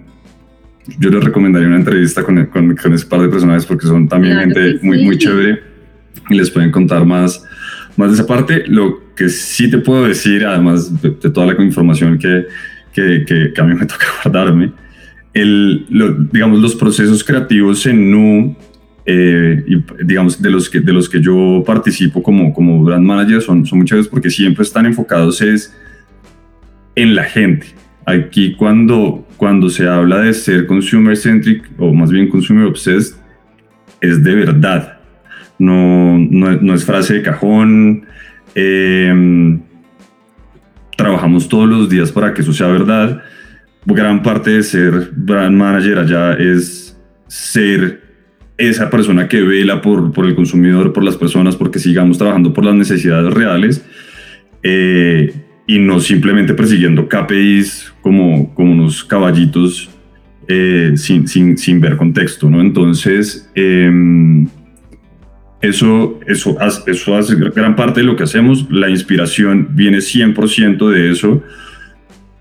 Yo 0.99 1.11
les 1.11 1.25
recomendaría 1.25 1.67
una 1.67 1.79
entrevista 1.79 2.23
con, 2.23 2.45
con, 2.47 2.77
con 2.77 2.93
ese 2.93 3.07
par 3.07 3.23
de 3.23 3.29
personajes 3.29 3.65
porque 3.65 3.87
son 3.87 4.07
también 4.07 4.39
gente 4.39 4.79
muy, 4.83 5.03
muy 5.03 5.17
chévere 5.17 5.74
y 6.31 6.35
les 6.37 6.51
pueden 6.51 6.71
contar 6.71 7.05
más, 7.05 7.45
más 7.97 8.09
de 8.09 8.15
esa 8.15 8.27
parte. 8.27 8.65
Lo 8.67 9.15
que 9.15 9.29
sí 9.29 9.71
te 9.71 9.79
puedo 9.79 10.05
decir, 10.05 10.45
además 10.45 11.01
de, 11.01 11.11
toda 11.11 11.47
la 11.47 11.63
información 11.63 12.19
que, 12.19 12.47
que, 12.93 13.25
que, 13.27 13.61
a 13.61 13.65
mí 13.65 13.75
me 13.75 13.87
toca 13.87 14.07
guardarme, 14.23 14.73
el, 15.33 15.87
digamos, 16.33 16.61
los 16.61 16.75
procesos 16.75 17.25
creativos 17.25 17.85
en 17.87 18.11
Nu, 18.11 18.57
eh, 19.07 19.63
y, 19.67 20.05
digamos, 20.05 20.41
de 20.41 20.51
los, 20.51 20.71
que, 20.71 20.81
de 20.81 20.93
los 20.93 21.09
que 21.09 21.21
yo 21.21 21.63
participo 21.67 22.23
como, 22.23 22.55
como 22.55 22.83
brand 22.83 23.05
manager 23.05 23.43
son, 23.43 23.67
son 23.67 23.81
muchas 23.81 23.99
veces 23.99 24.11
porque 24.11 24.31
siempre 24.31 24.63
están 24.63 24.87
enfocados 24.87 25.41
es 25.43 25.77
en 26.95 27.15
la 27.15 27.25
gente. 27.25 27.67
Aquí 28.07 28.55
cuando, 28.55 29.27
cuando 29.37 29.69
se 29.69 29.89
habla 29.89 30.21
de 30.21 30.33
ser 30.33 30.67
consumer 30.67 31.17
centric 31.17 31.71
o 31.79 31.93
más 31.93 32.11
bien 32.11 32.29
consumer 32.29 32.67
obsessed, 32.67 33.17
es 34.01 34.23
de 34.23 34.35
verdad 34.35 34.94
no, 35.59 36.19
no, 36.19 36.75
es 36.75 36.85
frase 36.85 37.15
de 37.15 37.23
cajón. 37.23 38.07
Em, 38.55 39.61
trabajamos 40.97 41.49
todos 41.49 41.69
los 41.69 41.89
días 41.89 42.13
para 42.13 42.35
que 42.35 42.43
eso 42.43 42.53
sea 42.53 42.69
verdad. 42.69 43.23
Gran 43.87 44.23
parte 44.23 44.51
de 44.51 44.63
ser 44.63 45.11
brand 45.15 45.57
manager 45.57 45.99
allá 45.99 46.35
es 46.35 46.99
ser 47.27 48.03
esa 48.57 48.89
persona 48.89 49.29
que 49.29 49.43
vela 49.43 49.83
por, 49.83 50.13
por 50.13 50.27
el 50.27 50.35
consumidor, 50.35 50.93
por 50.93 51.05
las 51.05 51.17
personas, 51.17 51.57
porque 51.57 51.79
sigamos 51.79 52.19
trabajando 52.19 52.53
por 52.53 52.65
las 52.65 52.75
necesidades 52.75 53.33
reales. 53.35 53.85
Eh, 54.63 55.35
y 55.67 55.79
no 55.79 56.01
simplemente 56.01 56.55
persiguiendo 56.55 57.09
KPIs 57.09 57.95
como, 58.03 58.55
como 58.55 58.73
unos 58.73 59.05
caballitos 59.05 59.91
eh, 60.47 60.93
sin, 60.97 61.27
sin, 61.27 61.57
sin, 61.57 61.81
ver 61.81 61.97
contexto, 61.97 62.51
¿no? 62.51 62.61
Entonces, 62.61 63.51
em, 63.55 64.47
eso, 65.69 66.21
eso, 66.27 66.57
eso 66.87 67.17
hace 67.17 67.37
gran 67.37 67.77
parte 67.77 68.01
de 68.01 68.07
lo 68.07 68.17
que 68.17 68.25
hacemos. 68.25 68.67
La 68.71 68.91
inspiración 68.91 69.69
viene 69.73 69.99
100% 69.99 70.91
de 70.91 71.11
eso. 71.11 71.43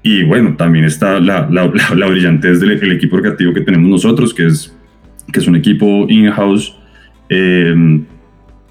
Y 0.01 0.23
bueno, 0.23 0.55
también 0.57 0.85
está 0.85 1.19
la, 1.19 1.47
la, 1.49 1.71
la, 1.95 2.07
brillantez 2.07 2.59
del 2.59 2.91
equipo 2.91 3.17
creativo 3.19 3.53
que 3.53 3.61
tenemos 3.61 3.89
nosotros, 3.89 4.33
que 4.33 4.47
es, 4.47 4.75
que 5.31 5.39
es 5.39 5.47
un 5.47 5.55
equipo 5.55 6.05
in-house. 6.09 6.75
Eh, 7.29 8.03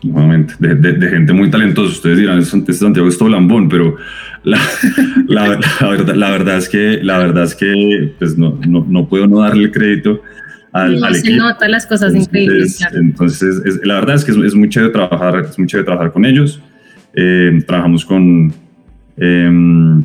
nuevamente, 0.03 0.55
de, 0.59 1.09
gente 1.09 1.33
muy 1.33 1.51
talentosa. 1.51 1.93
Ustedes 1.93 2.19
dirán, 2.19 2.39
este 2.39 2.73
Santiago 2.73 3.09
es 3.09 3.17
todo 3.17 3.29
lambón, 3.29 3.69
pero 3.69 3.97
la, 4.43 4.61
la, 5.29 5.49
verdad, 5.49 6.15
la, 6.15 6.31
verdad, 6.31 6.59
es 6.59 6.69
que, 6.69 7.01
la 7.03 7.19
verdad 7.19 7.45
es 7.45 7.55
que 7.55 8.15
pues 8.19 8.37
no, 8.37 8.59
no, 8.67 8.85
no 8.89 9.09
puedo 9.09 9.27
no 9.27 9.41
darle 9.41 9.65
el 9.65 9.73
crédito 9.73 10.23
al, 10.73 11.01
no, 11.01 11.13
se 11.15 11.37
nota 11.37 11.69
las 11.69 11.87
cosas 11.87 12.15
increíbles. 12.15 12.81
Entonces, 12.95 13.81
la 13.85 13.95
verdad 13.97 14.17
es 14.17 14.25
que 14.25 14.33
es, 14.33 14.55
mucho 14.55 14.83
de 14.83 14.89
trabajar, 14.89 15.47
es 15.49 15.59
mucho 15.59 15.77
de 15.77 15.85
trabajar 15.85 16.13
con 16.13 16.25
ellos. 16.25 16.61
Eh, 17.15 17.63
trabajamos 17.67 18.05
con, 18.07 18.53
em, 19.19 20.03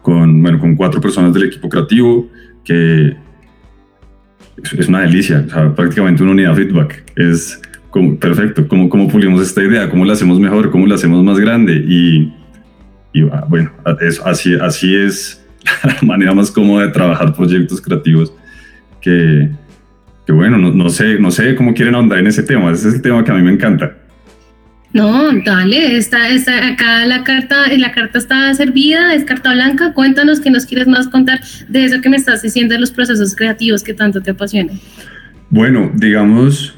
con, 0.00 0.42
bueno, 0.42 0.58
con 0.58 0.76
cuatro 0.76 1.00
personas 1.00 1.34
del 1.34 1.44
equipo 1.44 1.68
creativo 1.68 2.26
que 2.64 3.16
es, 4.78 4.88
una 4.88 5.02
delicia, 5.02 5.44
o 5.46 5.50
sea, 5.50 5.74
prácticamente 5.74 6.22
una 6.22 6.32
unidad 6.32 6.54
feedback. 6.54 7.04
Es, 7.16 7.60
como, 7.90 8.18
perfecto, 8.18 8.66
¿Cómo, 8.66 8.88
cómo 8.88 9.08
pulimos 9.08 9.42
esta 9.42 9.62
idea, 9.62 9.90
cómo 9.90 10.04
la 10.04 10.14
hacemos 10.14 10.40
mejor, 10.40 10.70
cómo 10.70 10.86
la 10.86 10.94
hacemos 10.94 11.22
más 11.24 11.38
grande 11.38 11.84
y, 11.86 12.32
y 13.12 13.22
ah, 13.30 13.44
bueno, 13.48 13.70
es, 14.00 14.20
así, 14.24 14.54
así 14.54 14.94
es 14.94 15.44
la 15.84 15.96
manera 16.02 16.34
más 16.34 16.50
cómoda 16.50 16.86
de 16.86 16.92
trabajar 16.92 17.34
proyectos 17.34 17.80
creativos 17.80 18.32
que, 19.00 19.50
que 20.28 20.32
bueno, 20.34 20.58
no, 20.58 20.70
no, 20.70 20.90
sé, 20.90 21.18
no 21.18 21.30
sé 21.30 21.54
cómo 21.54 21.72
quieren 21.72 21.94
ahondar 21.94 22.18
en 22.18 22.26
ese 22.26 22.42
tema, 22.42 22.70
ese 22.70 22.88
es 22.88 22.96
el 22.96 23.00
tema 23.00 23.24
que 23.24 23.30
a 23.30 23.34
mí 23.34 23.40
me 23.40 23.50
encanta. 23.50 23.96
No, 24.92 25.32
dale, 25.42 25.96
está, 25.96 26.28
está, 26.28 26.68
acá 26.68 27.06
la 27.06 27.24
carta, 27.24 27.66
la 27.74 27.92
carta 27.92 28.18
está 28.18 28.52
servida, 28.52 29.14
es 29.14 29.24
carta 29.24 29.54
blanca. 29.54 29.94
Cuéntanos 29.94 30.40
qué 30.40 30.50
nos 30.50 30.66
quieres 30.66 30.86
más 30.86 31.08
contar 31.08 31.40
de 31.68 31.82
eso 31.82 32.02
que 32.02 32.10
me 32.10 32.18
estás 32.18 32.42
diciendo 32.42 32.74
de 32.74 32.80
los 32.80 32.90
procesos 32.90 33.34
creativos 33.34 33.82
que 33.82 33.94
tanto 33.94 34.20
te 34.20 34.32
apasionan. 34.32 34.78
Bueno, 35.48 35.90
digamos, 35.94 36.74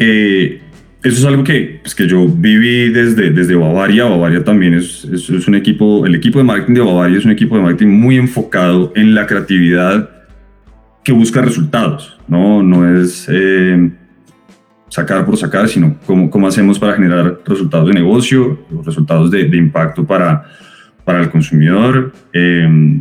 eh, 0.00 0.60
eso 1.04 1.18
es 1.20 1.24
algo 1.24 1.44
que, 1.44 1.78
pues, 1.80 1.94
que 1.94 2.08
yo 2.08 2.26
viví 2.26 2.88
desde, 2.88 3.30
desde 3.30 3.54
Bavaria. 3.54 4.06
Bavaria 4.06 4.42
también 4.42 4.74
es, 4.74 5.04
es, 5.04 5.46
un 5.46 5.54
equipo, 5.54 6.04
el 6.04 6.16
equipo 6.16 6.38
de 6.40 6.44
marketing 6.46 6.74
de 6.74 6.80
Bavaria 6.80 7.16
es 7.16 7.24
un 7.24 7.30
equipo 7.30 7.56
de 7.58 7.62
marketing 7.62 7.92
muy 7.92 8.16
enfocado 8.16 8.92
en 8.96 9.14
la 9.14 9.24
creatividad 9.28 10.17
que 11.08 11.12
busca 11.14 11.40
resultados, 11.40 12.18
¿no? 12.28 12.62
No 12.62 12.86
es 12.86 13.26
eh, 13.32 13.90
sacar 14.90 15.24
por 15.24 15.38
sacar, 15.38 15.66
sino 15.66 15.96
cómo, 16.04 16.28
cómo 16.28 16.46
hacemos 16.46 16.78
para 16.78 16.92
generar 16.92 17.38
resultados 17.46 17.88
de 17.88 17.94
negocio, 17.94 18.58
resultados 18.84 19.30
de, 19.30 19.44
de 19.44 19.56
impacto 19.56 20.04
para, 20.04 20.44
para 21.06 21.20
el 21.20 21.30
consumidor. 21.30 22.12
Eh, 22.34 23.00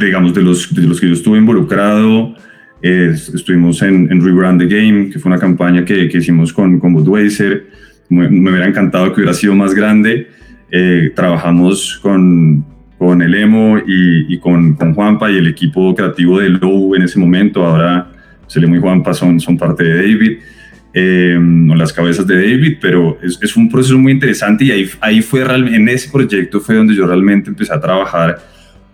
digamos, 0.00 0.34
de 0.34 0.42
los, 0.42 0.74
de 0.74 0.82
los 0.82 1.00
que 1.00 1.06
yo 1.06 1.12
estuve 1.12 1.38
involucrado, 1.38 2.34
estuvimos 2.82 3.80
en, 3.82 4.10
en, 4.10 4.20
Rebrand 4.20 4.58
the 4.58 4.66
Game, 4.66 5.10
que 5.10 5.20
fue 5.20 5.30
una 5.30 5.38
campaña 5.38 5.84
que, 5.84 6.08
que 6.08 6.18
hicimos 6.18 6.52
con, 6.52 6.80
con 6.80 6.92
Budweiser. 6.92 7.68
Me, 8.08 8.26
hubiera 8.26 8.66
encantado 8.66 9.12
que 9.12 9.20
hubiera 9.20 9.34
sido 9.34 9.54
más 9.54 9.74
grande. 9.74 10.26
Eh, 10.72 11.12
trabajamos 11.14 12.00
con, 12.02 12.66
con 12.98 13.22
el 13.22 13.34
Emo 13.34 13.78
y, 13.78 14.34
y 14.34 14.38
con, 14.38 14.74
con, 14.74 14.94
Juanpa 14.94 15.30
y 15.30 15.36
el 15.36 15.48
equipo 15.48 15.94
creativo 15.94 16.38
de 16.38 16.50
Low 16.50 16.94
en 16.94 17.02
ese 17.02 17.18
momento. 17.18 17.64
Ahora 17.64 18.08
Selemo 18.46 18.76
y 18.76 18.80
Juanpa 18.80 19.14
son, 19.14 19.40
son 19.40 19.56
parte 19.56 19.84
de 19.84 19.96
David. 19.96 20.38
Eh, 20.96 21.36
no 21.40 21.74
las 21.74 21.92
cabezas 21.92 22.24
de 22.26 22.36
David, 22.36 22.76
pero 22.80 23.18
es, 23.20 23.38
es, 23.42 23.56
un 23.56 23.68
proceso 23.68 23.98
muy 23.98 24.12
interesante 24.12 24.64
y 24.64 24.70
ahí, 24.70 24.88
ahí 25.00 25.22
fue 25.22 25.42
en 25.42 25.88
ese 25.88 26.08
proyecto 26.08 26.60
fue 26.60 26.76
donde 26.76 26.94
yo 26.94 27.04
realmente 27.04 27.50
empecé 27.50 27.74
a 27.74 27.80
trabajar 27.80 28.38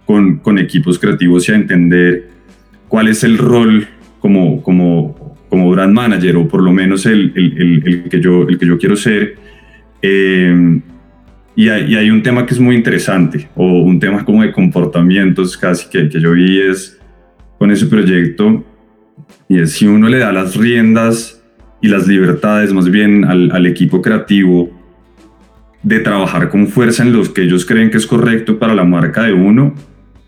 con, 0.07 0.39
con 0.39 0.59
equipos 0.59 0.99
creativos 0.99 1.47
y 1.47 1.53
a 1.53 1.57
entender 1.57 2.31
cuál 2.89 3.09
es 3.09 3.23
el 3.23 3.37
rol 3.37 3.87
como, 4.19 4.63
como, 4.63 5.37
como 5.51 5.71
brand 5.71 5.93
manager 5.93 6.37
o 6.37 6.49
por 6.49 6.63
lo 6.63 6.73
menos 6.73 7.05
el, 7.05 7.33
el, 7.37 7.83
el, 7.87 8.09
que, 8.09 8.19
yo, 8.19 8.49
el 8.49 8.59
que 8.59 8.67
yo 8.67 8.79
quiero 8.79 8.97
ser. 8.97 9.37
Eh, 10.01 10.81
y, 11.61 11.69
hay, 11.69 11.93
y, 11.93 11.97
hay, 11.97 12.11
un 12.11 12.23
tema 12.23 12.47
que 12.47 12.55
es 12.55 12.61
muy 12.61 12.75
interesante 12.75 13.51
o 13.55 13.83
un 13.83 14.01
tema 14.01 14.25
como 14.25 14.43
de 14.43 14.51
comportamientos 14.51 15.59
casi 15.59 15.91
que, 15.91 16.09
que 16.09 16.19
yo 16.19 16.33
vi 16.33 16.59
es 16.59 16.99
con 17.59 17.71
ese 17.71 17.85
proyecto 17.85 18.65
y 19.47 19.61
es 19.61 19.73
si 19.73 19.87
uno 19.87 20.09
le 20.09 20.17
da 20.17 20.33
las 20.33 20.57
riendas 20.57 21.43
y 21.83 21.89
las 21.89 22.07
libertades 22.07 22.73
más 22.73 22.91
bien 22.91 23.27
al, 23.27 23.53
al 23.53 23.67
equipo 23.67 24.01
creativo 24.01 24.71
de 25.83 26.01
trabajar 26.01 26.49
con 26.49 26.67
fuerza 26.67 27.03
en 27.03 27.13
los 27.13 27.29
que 27.29 27.43
ellos 27.43 27.67
creen 27.67 27.91
que 27.91 27.99
es 27.99 28.07
correcto 28.07 28.59
para 28.59 28.75
la 28.75 28.85
marca 28.85 29.25
de 29.25 29.35
uno, 29.35 29.75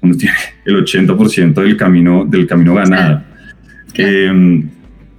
uno 0.02 0.14
tiene 0.14 0.36
el 0.66 0.84
80% 0.84 1.54
del 1.54 1.78
camino, 1.78 2.26
del 2.28 2.46
camino 2.46 2.74
ganado. 2.74 3.22
Em, 3.94 4.68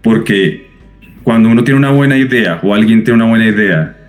porque 0.02 0.68
cuando 1.24 1.50
uno 1.50 1.64
tiene 1.64 1.80
una 1.80 1.92
buena 1.92 2.18
idea 2.18 2.60
o 2.64 2.74
alguien 2.74 3.04
tiene 3.04 3.18
una 3.18 3.30
buena 3.30 3.46
idea 3.48 4.03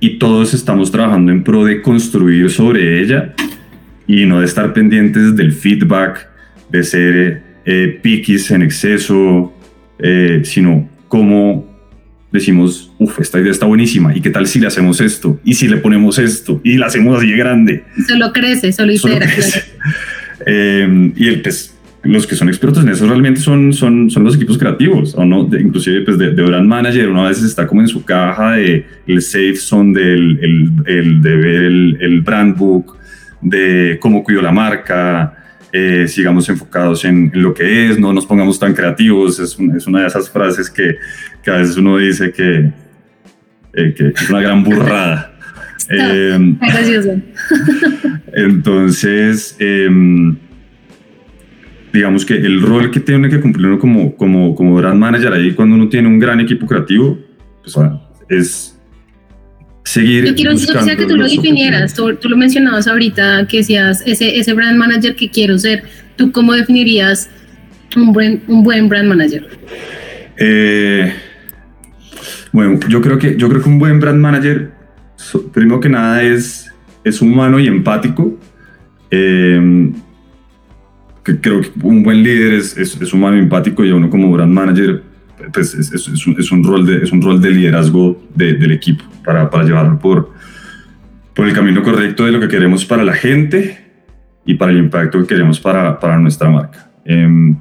y 0.00 0.18
todos 0.18 0.54
estamos 0.54 0.90
trabajando 0.90 1.32
en 1.32 1.42
pro 1.42 1.64
de 1.64 1.82
construir 1.82 2.50
sobre 2.50 3.00
ella 3.00 3.34
y 4.06 4.24
no 4.24 4.40
de 4.40 4.46
estar 4.46 4.72
pendientes 4.72 5.36
del 5.36 5.52
feedback, 5.52 6.28
de 6.70 6.82
ser 6.82 7.42
eh, 7.64 7.98
piquis 8.02 8.50
en 8.50 8.62
exceso, 8.62 9.52
eh, 9.98 10.42
sino 10.44 10.88
como 11.08 11.66
decimos, 12.30 12.92
uff, 12.98 13.18
esta 13.20 13.40
idea 13.40 13.50
está 13.50 13.66
buenísima, 13.66 14.14
¿y 14.14 14.20
qué 14.20 14.30
tal 14.30 14.46
si 14.46 14.60
le 14.60 14.66
hacemos 14.66 15.00
esto? 15.00 15.40
¿Y 15.44 15.54
si 15.54 15.66
le 15.66 15.78
ponemos 15.78 16.18
esto? 16.18 16.60
¿Y 16.62 16.76
la 16.76 16.86
hacemos 16.86 17.18
así 17.18 17.30
de 17.30 17.36
grande? 17.36 17.84
Solo 18.06 18.32
crece, 18.32 18.72
solo 18.72 18.92
itera. 18.92 19.26
Eh, 20.46 21.12
y 21.16 21.28
el, 21.28 21.42
pues, 21.42 21.77
los 22.08 22.26
que 22.26 22.34
son 22.34 22.48
expertos 22.48 22.82
en 22.82 22.88
eso 22.88 23.06
realmente 23.06 23.40
son, 23.40 23.72
son, 23.72 24.10
son 24.10 24.24
los 24.24 24.36
equipos 24.36 24.58
creativos, 24.58 25.14
o 25.14 25.24
no, 25.24 25.48
inclusive 25.58 26.00
pues 26.02 26.18
de, 26.18 26.30
brand 26.30 26.66
manager, 26.66 27.08
uno 27.10 27.26
a 27.26 27.28
veces 27.28 27.44
está 27.44 27.66
como 27.66 27.82
en 27.82 27.88
su 27.88 28.04
caja 28.04 28.52
de 28.52 28.86
el 29.06 29.22
safe 29.22 29.56
zone 29.56 29.98
del 29.98 30.38
el, 30.42 30.72
el, 30.86 31.22
de 31.22 31.36
ver 31.36 31.64
el, 31.64 31.98
el, 32.00 32.20
brand 32.22 32.56
book, 32.56 32.96
de 33.40 33.98
cómo 34.00 34.24
cuido 34.24 34.40
la 34.40 34.52
marca, 34.52 35.34
eh, 35.72 36.06
sigamos 36.08 36.48
enfocados 36.48 37.04
en, 37.04 37.30
lo 37.34 37.52
que 37.52 37.90
es, 37.90 37.98
no 37.98 38.12
nos 38.12 38.24
pongamos 38.24 38.58
tan 38.58 38.72
creativos, 38.72 39.38
es, 39.38 39.56
es 39.76 39.86
una 39.86 40.00
de 40.00 40.06
esas 40.06 40.30
frases 40.30 40.70
que, 40.70 40.96
que, 41.42 41.50
a 41.50 41.56
veces 41.56 41.76
uno 41.76 41.98
dice 41.98 42.32
que, 42.32 42.72
eh, 43.74 43.94
que 43.94 44.08
es 44.08 44.30
una 44.30 44.40
gran 44.40 44.64
burrada. 44.64 45.34
Eh, 45.90 46.36
entonces, 48.34 49.56
em, 49.58 50.36
digamos 51.92 52.24
que 52.24 52.34
el 52.34 52.60
rol 52.60 52.90
que 52.90 53.00
tiene 53.00 53.28
que 53.28 53.40
cumplir 53.40 53.66
uno 53.66 53.78
como, 53.78 54.16
como, 54.16 54.54
como 54.54 54.74
brand 54.76 54.98
manager 54.98 55.32
ahí 55.32 55.52
cuando 55.52 55.74
uno 55.74 55.88
tiene 55.88 56.08
un 56.08 56.18
gran 56.18 56.40
equipo 56.40 56.66
creativo, 56.66 57.18
pues, 57.62 57.76
es 58.28 58.78
seguir. 59.84 60.24
Yo 60.24 60.34
quiero 60.34 60.54
que 60.96 61.06
tú 61.06 61.16
lo 61.16 61.24
definieras, 61.24 61.94
tú, 61.94 62.16
lo 62.28 62.36
mencionabas 62.36 62.86
ahorita, 62.86 63.46
que 63.48 63.62
seas 63.62 64.02
ese, 64.06 64.38
ese 64.38 64.52
brand 64.52 64.78
manager 64.78 65.16
que 65.16 65.30
quiero 65.30 65.58
ser. 65.58 65.84
¿Tú 66.16 66.32
cómo 66.32 66.52
definirías 66.52 67.30
un 67.96 68.12
buen, 68.12 68.42
un 68.48 68.62
buen 68.62 68.88
brand 68.88 69.08
manager? 69.08 69.46
Eh, 70.36 71.12
bueno, 72.52 72.78
yo 72.88 73.00
creo 73.00 73.18
que 73.18 73.36
yo 73.36 73.48
creo 73.48 73.62
que 73.62 73.68
un 73.68 73.78
buen 73.78 74.00
brand 74.00 74.20
manager 74.20 74.72
primero 75.52 75.80
que 75.80 75.88
nada 75.88 76.22
es, 76.22 76.70
es 77.04 77.20
humano 77.20 77.58
y 77.58 77.66
empático. 77.66 78.38
Eh, 79.10 79.92
que 81.28 81.40
creo 81.40 81.60
que 81.60 81.70
un 81.82 82.02
buen 82.02 82.22
líder 82.22 82.54
es, 82.54 82.76
es, 82.76 83.12
humano 83.12 83.36
y 83.36 83.40
empático 83.40 83.84
y 83.84 83.90
uno 83.90 84.08
como 84.08 84.32
brand 84.32 84.52
manager 84.52 85.02
pues 85.52 85.74
es, 85.74 85.92
es, 85.92 86.26
un, 86.26 86.38
es, 86.38 86.50
un, 86.50 86.64
rol 86.64 86.86
de, 86.86 87.04
es 87.04 87.12
un 87.12 87.22
rol 87.22 87.40
de 87.40 87.50
liderazgo 87.50 88.20
del 88.34 88.72
equipo 88.72 89.04
para, 89.24 89.48
para 89.50 89.64
llevarlo 89.64 89.98
por, 89.98 90.32
por 91.34 91.46
el 91.46 91.54
camino 91.54 91.82
correcto 91.82 92.24
de 92.24 92.32
lo 92.32 92.40
que 92.40 92.48
queremos 92.48 92.84
para 92.84 93.04
la 93.04 93.12
gente 93.12 93.78
y 94.44 94.54
para 94.54 94.72
el 94.72 94.78
impacto 94.78 95.20
que 95.20 95.26
queremos 95.26 95.60
para, 95.60 96.00
para 96.00 96.18
nuestra 96.18 96.48
marca. 96.48 96.90
Eh, 97.04 97.54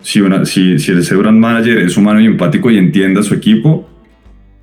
si, 0.00 0.20
una, 0.20 0.44
si, 0.44 0.78
si 0.78 0.92
el 0.92 1.16
brand 1.16 1.38
manager 1.38 1.78
es 1.78 1.96
humano 1.96 2.20
y 2.20 2.26
empático 2.26 2.70
y 2.70 2.78
entienda 2.78 3.20
a 3.20 3.22
su 3.22 3.34
equipo, 3.34 3.88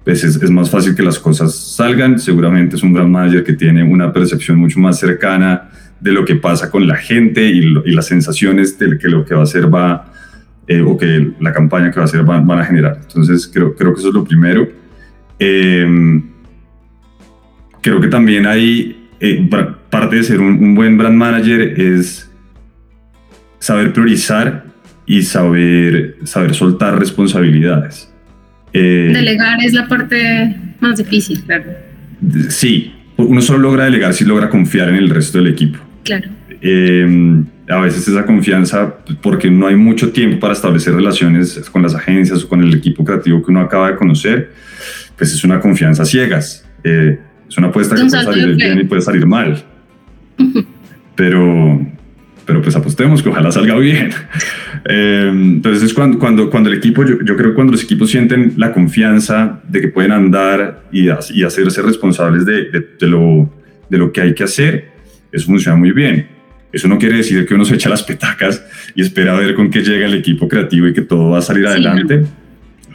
pues 0.04 0.24
es, 0.24 0.50
más 0.50 0.70
fácil 0.70 0.96
que 0.96 1.04
las 1.04 1.20
cosas 1.20 1.54
salgan. 1.54 2.18
Seguramente 2.18 2.76
es 2.76 2.84
un 2.84 2.94
gran 2.94 3.12
manager 3.12 3.44
que 3.44 3.54
tiene 3.54 3.84
una 3.84 4.14
percepción 4.14 4.58
mucho 4.58 4.80
más 4.80 5.00
cercana 5.00 5.70
de 6.00 6.12
lo 6.12 6.26
que 6.26 6.36
pasa 6.36 6.70
con 6.70 6.88
la 6.88 6.96
gente 6.96 7.46
y, 7.46 7.62
las 7.94 8.08
sensaciones 8.08 8.78
de 8.78 8.98
que 8.98 9.08
lo 9.08 9.26
que 9.26 9.34
va 9.34 9.42
a 9.42 9.44
hacer 9.44 9.74
va, 9.74 10.12
eh, 10.68 10.82
o 10.82 10.98
que 10.98 11.32
la 11.40 11.52
campaña 11.54 11.92
que 11.92 11.98
va 11.98 12.04
a 12.04 12.06
hacer 12.06 12.24
van, 12.24 12.50
a 12.50 12.66
generar. 12.66 13.00
Entonces, 13.02 13.50
creo, 13.52 13.76
creo 13.76 13.94
que 13.94 14.00
eso 14.00 14.10
es 14.10 14.14
lo 14.14 14.24
primero. 14.24 14.68
Em, 15.40 16.24
creo 17.82 18.00
que 18.00 18.08
también 18.08 18.46
hay, 18.46 19.10
eh, 19.20 19.48
parte 19.50 19.78
parte 19.90 20.18
de 20.18 20.24
ser 20.24 20.40
un, 20.40 20.76
buen 20.76 20.98
brand 20.98 21.16
manager 21.16 21.80
es 21.80 22.30
saber 23.60 23.94
priorizar 23.94 24.66
y 25.06 25.24
saber, 25.24 26.18
saber 26.24 26.54
soltar 26.54 27.00
responsabilidades. 27.00 28.12
Eh, 28.74 29.12
delegar 29.14 29.64
es 29.64 29.74
la 29.74 29.88
parte 29.88 30.56
más 30.80 30.98
difícil, 30.98 31.42
claro. 31.44 31.66
Sí, 32.50 32.94
uno 33.16 33.42
solo 33.42 33.60
logra 33.60 33.86
delegar 33.86 34.14
si 34.14 34.26
logra 34.26 34.50
confiar 34.50 34.90
en 34.90 34.96
el 34.96 35.10
resto 35.10 35.38
del 35.38 35.48
equipo. 35.48 35.80
Claro. 36.08 36.30
Em, 36.62 37.46
a 37.70 37.82
veces 37.82 38.08
esa 38.08 38.26
confianza, 38.26 38.96
porque 39.22 39.52
no 39.52 39.68
hay 39.68 39.76
mucho 39.76 40.12
tiempo 40.12 40.40
para 40.40 40.54
establecer 40.54 40.94
relaciones 40.94 41.70
con 41.72 41.82
las 41.82 41.94
agencias 41.94 42.44
o 42.44 42.48
con 42.48 42.64
el 42.64 42.74
equipo 42.74 43.04
creativo 43.04 43.44
que 43.44 43.52
uno 43.52 43.60
acaba 43.60 43.92
de 43.92 43.98
conocer, 43.98 44.52
pues 45.18 45.34
es 45.34 45.44
una 45.44 45.60
confianza 45.60 46.06
ciegas. 46.06 46.66
Eh, 46.84 47.20
es 47.48 47.58
una 47.58 47.68
apuesta 47.68 47.96
que 47.96 48.06
puede 48.06 48.24
salir 48.24 48.56
bien 48.56 48.80
y 48.80 48.84
puede 48.86 49.02
salir 49.02 49.26
mal. 49.26 49.64
Pero, 51.16 51.82
pero 52.46 52.62
pues 52.62 52.76
apostemos 52.76 53.22
que 53.22 53.30
ojalá 53.30 53.52
salga 53.52 53.78
bien. 53.78 54.12
Eh, 54.90 55.30
entonces 55.34 55.94
cuando, 55.94 56.18
cuando, 56.18 56.50
cuando 56.50 56.70
el 56.70 56.78
equipo, 56.78 57.04
yo, 57.04 57.18
creo 57.18 57.50
que 57.50 57.54
cuando 57.56 57.74
los 57.74 57.84
equipos 57.84 58.10
sienten 58.10 58.54
la 58.56 58.72
confianza 58.72 59.60
de 59.68 59.82
que 59.82 59.88
pueden 59.90 60.14
andar 60.14 60.84
y, 60.94 61.08
y 61.08 61.44
hacerse 61.44 61.82
responsables 61.82 62.46
de, 62.46 62.70
de, 62.98 63.08
lo, 63.08 63.52
de 63.90 63.98
lo 63.98 64.14
que 64.14 64.22
hay 64.22 64.34
que 64.34 64.44
hacer, 64.46 64.97
eso 65.32 65.46
funciona 65.46 65.78
muy 65.78 65.92
bien. 65.92 66.28
Eso 66.72 66.88
no 66.88 66.98
quiere 66.98 67.18
decir 67.18 67.46
que 67.46 67.54
uno 67.54 67.66
se 67.66 67.76
echa 67.76 67.90
las 67.90 68.04
petacas 68.04 68.64
y 68.94 69.02
espera 69.02 69.36
a 69.36 69.40
ver 69.40 69.56
con 69.56 69.70
qué 69.70 69.82
llega 69.82 70.06
el 70.06 70.14
equipo 70.14 70.48
creativo 70.48 70.88
y 70.88 70.94
que 70.94 71.02
todo 71.02 71.30
va 71.30 71.40
a 71.40 71.42
salir 71.42 71.66
adelante, 71.66 72.26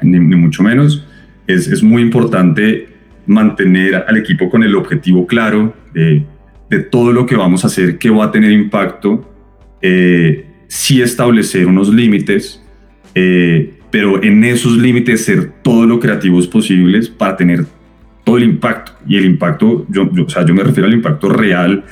ni, 0.03 0.19
ni, 0.19 0.37
mucho 0.37 0.63
menos. 0.63 1.07
Es, 1.47 1.69
es 1.69 1.83
muy 1.83 2.03
importante 2.03 2.89
mantener 3.27 4.05
al 4.07 4.17
equipo 4.17 4.51
con 4.51 4.63
el 4.63 4.75
objetivo 4.75 5.27
claro 5.27 5.75
de, 5.95 6.25
de 6.73 6.79
todo 6.81 7.13
lo 7.13 7.27
que 7.27 7.37
vamos 7.37 7.65
a 7.65 7.67
hacer 7.67 7.99
que 7.99 8.09
va 8.09 8.25
a 8.25 8.31
tener 8.31 8.51
impacto, 8.51 9.31
eh, 9.83 10.47
sí 10.69 11.03
establecer 11.03 11.67
unos 11.67 11.93
límites, 11.93 12.63
eh, 13.15 13.75
pero 13.91 14.23
en 14.23 14.43
esos 14.43 14.79
límites 14.79 15.23
ser 15.23 15.53
todo 15.63 15.85
lo 15.85 16.01
creativos 16.01 16.47
posibles 16.47 17.11
para 17.11 17.37
tener 17.37 17.67
todo 18.25 18.39
el 18.39 18.45
impacto. 18.45 18.93
Y 19.07 19.19
el 19.19 19.27
impacto, 19.27 19.87
yo, 19.91 20.09
o 20.09 20.29
sea, 20.31 20.47
yo 20.47 20.55
me 20.55 20.63
refiero 20.63 20.87
al 20.87 20.95
impacto 20.95 21.29
real 21.29 21.85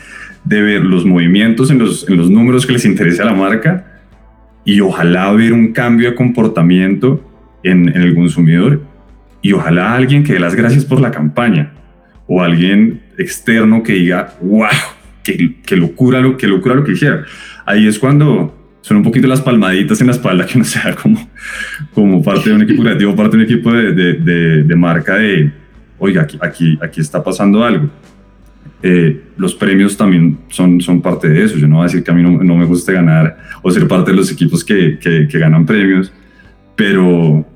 de 0.50 0.62
ver 0.62 0.84
los 0.84 1.06
movimientos 1.06 1.70
en 1.70 1.78
los, 1.78 2.08
en 2.08 2.16
los 2.16 2.28
números 2.28 2.66
que 2.66 2.72
les 2.72 2.84
interese 2.84 3.22
a 3.22 3.24
la 3.24 3.34
marca 3.34 4.02
y 4.64 4.80
ojalá 4.80 5.30
ver 5.30 5.52
un 5.52 5.72
cambio 5.72 6.10
de 6.10 6.16
comportamiento 6.16 7.24
en, 7.62 7.88
en 7.88 8.02
el 8.02 8.16
consumidor 8.16 8.82
y 9.42 9.52
ojalá 9.52 9.94
alguien 9.94 10.24
que 10.24 10.32
dé 10.32 10.40
las 10.40 10.56
gracias 10.56 10.84
por 10.84 11.00
la 11.00 11.12
campaña 11.12 11.70
o 12.26 12.42
alguien 12.42 13.00
externo 13.16 13.84
que 13.84 13.92
diga, 13.92 14.34
wow, 14.42 14.66
qué, 15.22 15.76
locura 15.76 16.20
lo 16.20 16.36
que 16.36 16.48
locura 16.48 16.74
lo 16.74 16.82
que 16.82 16.92
hicieron. 16.92 17.22
Ahí 17.64 17.86
es 17.86 18.00
cuando 18.00 18.52
son 18.80 18.96
un 18.96 19.02
poquito 19.04 19.28
las 19.28 19.40
palmaditas 19.40 20.00
en 20.00 20.08
la 20.08 20.14
espalda 20.14 20.46
que 20.46 20.58
uno 20.58 20.64
se 20.64 20.80
da 20.80 20.96
como, 20.96 21.30
como 21.94 22.24
parte 22.24 22.50
de 22.50 22.56
un 22.56 22.62
equipo 22.62 22.82
creativo, 22.82 23.14
parte 23.16 23.36
de 23.36 23.44
un 23.44 23.48
equipo 23.48 23.72
de, 23.72 23.92
de, 23.92 24.64
de, 24.64 24.76
marca 24.76 25.14
de, 25.14 25.52
oiga, 26.00 26.22
aquí, 26.22 26.38
aquí, 26.42 26.76
aquí 26.82 27.00
está 27.00 27.22
pasando 27.22 27.62
algo. 27.62 27.88
Eh, 28.82 29.24
los 29.36 29.54
premios 29.54 29.96
también 29.96 30.38
son, 30.48 30.80
son 30.80 31.02
parte 31.02 31.28
de 31.28 31.44
eso. 31.44 31.56
Yo 31.56 31.68
no 31.68 31.76
voy 31.76 31.82
a 31.82 31.86
decir 31.86 32.02
que 32.02 32.10
a 32.10 32.14
mí 32.14 32.22
no, 32.22 32.42
no 32.42 32.56
me 32.56 32.64
guste 32.64 32.92
ganar 32.92 33.36
o 33.62 33.70
ser 33.70 33.86
parte 33.86 34.10
de 34.10 34.16
los 34.16 34.32
equipos 34.32 34.64
que, 34.64 34.98
que, 34.98 35.28
que 35.28 35.38
ganan 35.38 35.66
premios, 35.66 36.12
pero 36.76 37.46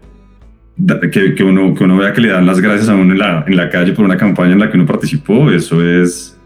que, 1.11 1.35
que, 1.35 1.45
uno, 1.45 1.75
que 1.75 1.85
uno 1.85 1.97
vea 1.99 2.13
que 2.13 2.21
le 2.21 2.29
dan 2.29 2.47
las 2.47 2.61
gracias 2.61 2.89
a 2.89 2.95
uno 2.95 3.13
en 3.13 3.19
la, 3.19 3.45
en 3.47 3.57
la 3.57 3.71
calle 3.71 3.93
por 3.93 4.05
una 4.05 4.17
campaña 4.17 4.53
en 4.53 4.61
la 4.61 4.71
que 4.71 4.77
uno 4.77 4.87
participó, 4.87 5.51
eso 5.51 5.83
es, 5.83 6.39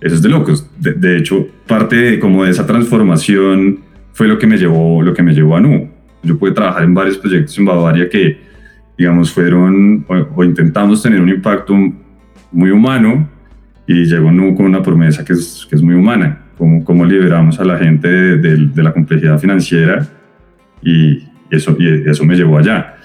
eso 0.00 0.14
es 0.14 0.22
de 0.22 0.28
locos. 0.28 0.70
De, 0.78 1.16
hecho, 1.16 1.46
parte 1.66 1.96
de, 1.96 2.18
como 2.18 2.44
de 2.44 2.50
esa 2.50 2.66
transformación 2.66 3.80
fue 4.12 4.28
lo 4.28 4.38
que 4.38 4.46
me 4.46 4.56
llevó, 4.56 5.02
lo 5.02 5.12
que 5.12 5.22
me 5.22 5.34
llevó 5.34 5.56
a 5.56 5.60
NU. 5.60 5.88
Yo 6.22 6.38
pude 6.38 6.52
trabajar 6.52 6.84
en 6.84 6.94
varios 6.94 7.18
proyectos 7.18 7.58
en 7.58 7.64
Bavaria 7.64 8.08
que, 8.08 8.38
digamos, 8.96 9.32
fueron 9.32 10.04
o, 10.08 10.44
intentamos 10.44 11.02
tener 11.02 11.20
un 11.20 11.28
impacto 11.28 11.74
muy 12.52 12.70
humano 12.70 13.28
y 13.88 14.04
llegó 14.04 14.30
NU 14.30 14.54
con 14.54 14.66
una 14.66 14.82
promesa 14.82 15.24
que 15.24 15.32
es, 15.32 15.66
que 15.68 15.74
es 15.74 15.82
muy 15.82 15.94
humana, 15.94 16.42
como, 16.56 16.84
como 16.84 17.04
liberamos 17.06 17.58
a 17.58 17.64
la 17.64 17.78
gente 17.78 18.06
de, 18.06 18.56
de 18.68 18.82
la 18.82 18.92
complejidad 18.92 19.38
financiera 19.40 20.06
y 20.82 21.24
eso, 21.50 21.74
y 21.78 22.08
eso 22.08 22.24
me 22.24 22.36
llevó 22.36 22.58
allá. 22.58 22.96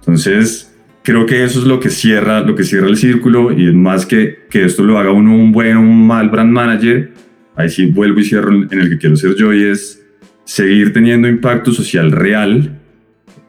Entonces, 0.00 0.76
creo 1.04 1.24
que 1.24 1.44
eso 1.44 1.60
es 1.60 1.66
lo 1.66 1.78
que 1.78 1.88
cierra, 1.88 2.40
lo 2.40 2.56
que 2.56 2.64
cierra 2.64 2.88
el 2.88 2.96
círculo 2.96 3.52
y 3.52 3.68
es 3.68 3.74
más 3.74 4.06
que 4.06 4.44
que 4.50 4.64
esto 4.64 4.82
lo 4.82 4.98
haga 4.98 5.12
uno 5.12 5.36
un 5.36 5.52
buen 5.52 5.76
o 5.76 5.80
un 5.80 6.06
mal 6.06 6.30
brand 6.30 6.50
manager. 6.50 7.12
Ahí 7.54 7.68
sí 7.68 7.86
vuelvo 7.86 8.18
y 8.18 8.24
cierro 8.24 8.52
en 8.52 8.80
el 8.80 8.88
que 8.88 8.98
quiero 8.98 9.14
ser 9.14 9.36
yo 9.36 9.54
y 9.54 9.62
es 9.62 10.04
seguir 10.44 10.92
teniendo 10.92 11.28
impacto 11.28 11.72
social 11.72 12.10
real, 12.10 12.80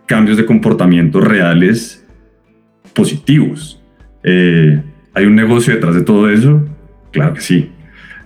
cambios 0.05 0.37
de 0.37 0.45
comportamiento 0.45 1.19
reales 1.19 2.05
positivos. 2.93 3.81
Eh, 4.23 4.81
¿Hay 5.13 5.25
un 5.25 5.35
negocio 5.35 5.73
detrás 5.73 5.95
de 5.95 6.01
todo 6.01 6.29
eso? 6.29 6.63
Claro 7.15 7.33
que 7.33 7.41
sí. 7.41 7.69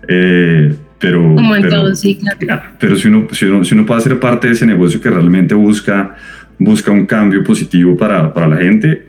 Eh, 0.08 0.76
pero, 1.00 1.22
Como 1.22 1.56
en 1.56 1.70
todo, 1.70 1.96
sí, 1.96 2.20
claro. 2.38 2.64
Pero 2.78 2.96
si 2.98 3.08
uno, 3.08 3.28
si, 3.32 3.46
uno, 3.46 3.64
si 3.64 3.74
uno 3.74 3.86
puede 3.86 4.02
ser 4.02 4.20
parte 4.20 4.48
de 4.48 4.54
ese 4.54 4.66
negocio 4.66 5.00
que 5.00 5.10
realmente 5.10 5.56
busca 5.56 6.16
busca 6.60 6.92
un 6.92 7.06
cambio 7.06 7.44
positivo 7.44 7.98
para, 7.98 8.32
para 8.34 8.48
la 8.48 8.58
gente, 8.58 9.08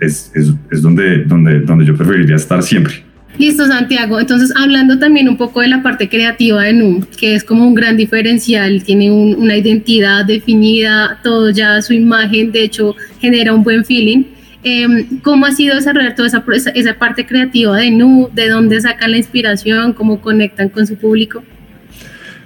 es, 0.00 0.30
es, 0.34 0.54
es, 0.70 0.82
donde, 0.82 1.24
donde, 1.24 1.60
donde 1.60 1.84
yo 1.84 1.96
preferiría 1.96 2.36
estar 2.36 2.62
siempre. 2.62 3.04
Listo, 3.38 3.66
Santiago. 3.66 4.18
Entonces, 4.18 4.50
hablando 4.56 4.98
también 4.98 5.28
un 5.28 5.36
poco 5.36 5.60
de 5.60 5.68
la 5.68 5.82
parte 5.82 6.08
creativa 6.08 6.62
de 6.62 6.72
NU, 6.72 7.04
que 7.18 7.34
es 7.34 7.44
como 7.44 7.66
un 7.66 7.74
gran 7.74 7.96
diferencial, 7.96 8.82
tiene 8.82 9.10
una 9.10 9.56
identidad 9.56 10.24
definida, 10.24 11.18
todo 11.22 11.50
ya 11.50 11.82
su 11.82 11.92
imagen, 11.92 12.50
de 12.52 12.62
hecho, 12.62 12.94
genera 13.20 13.52
un 13.52 13.62
buen 13.62 13.84
feeling. 13.84 14.24
Em, 14.68 15.20
¿Cómo 15.22 15.46
ha 15.46 15.52
sido 15.52 15.76
desarrollar 15.76 16.16
toda 16.16 16.26
esa, 16.26 16.70
esa 16.70 16.98
parte 16.98 17.24
creativa 17.24 17.76
de 17.76 17.92
NU? 17.92 18.30
¿De 18.34 18.48
dónde 18.48 18.80
sacan 18.80 19.12
la 19.12 19.16
inspiración? 19.16 19.92
¿Cómo 19.92 20.20
conectan 20.20 20.70
con 20.70 20.88
su 20.88 20.96
público? 20.96 21.44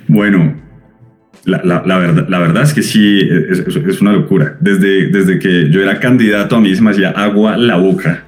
Bueno, 0.06 0.60
la, 1.46 1.62
la, 1.64 1.96
verdad, 1.96 2.28
la 2.28 2.38
verdad 2.38 2.64
es 2.64 2.74
que 2.74 2.82
sí, 2.82 3.20
es, 3.20 4.02
una 4.02 4.12
locura. 4.12 4.58
Desde, 4.60 5.06
desde 5.06 5.38
que 5.38 5.70
yo 5.70 5.80
era 5.80 5.98
candidato, 5.98 6.56
a 6.56 6.60
mí 6.60 6.74
se 6.74 6.82
me 6.82 6.90
hacía 6.90 7.08
agua 7.08 7.56
la 7.56 7.76
boca 7.76 8.24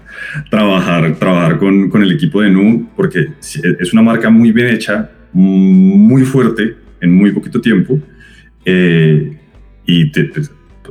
trabajar, 0.48 1.14
trabajar 1.16 1.58
con, 1.58 1.90
con 1.90 2.02
el 2.02 2.12
equipo 2.12 2.40
de 2.40 2.48
NU, 2.48 2.88
porque 2.96 3.28
es 3.78 3.92
una 3.92 4.00
marca 4.00 4.30
muy 4.30 4.52
bien 4.52 4.68
hecha, 4.68 5.10
muy 5.34 6.22
fuerte, 6.22 6.76
en 7.02 7.14
muy 7.14 7.32
poquito 7.32 7.60
tiempo. 7.60 8.00
Eh, 8.64 9.36
y 9.84 10.06
pues, 10.06 10.50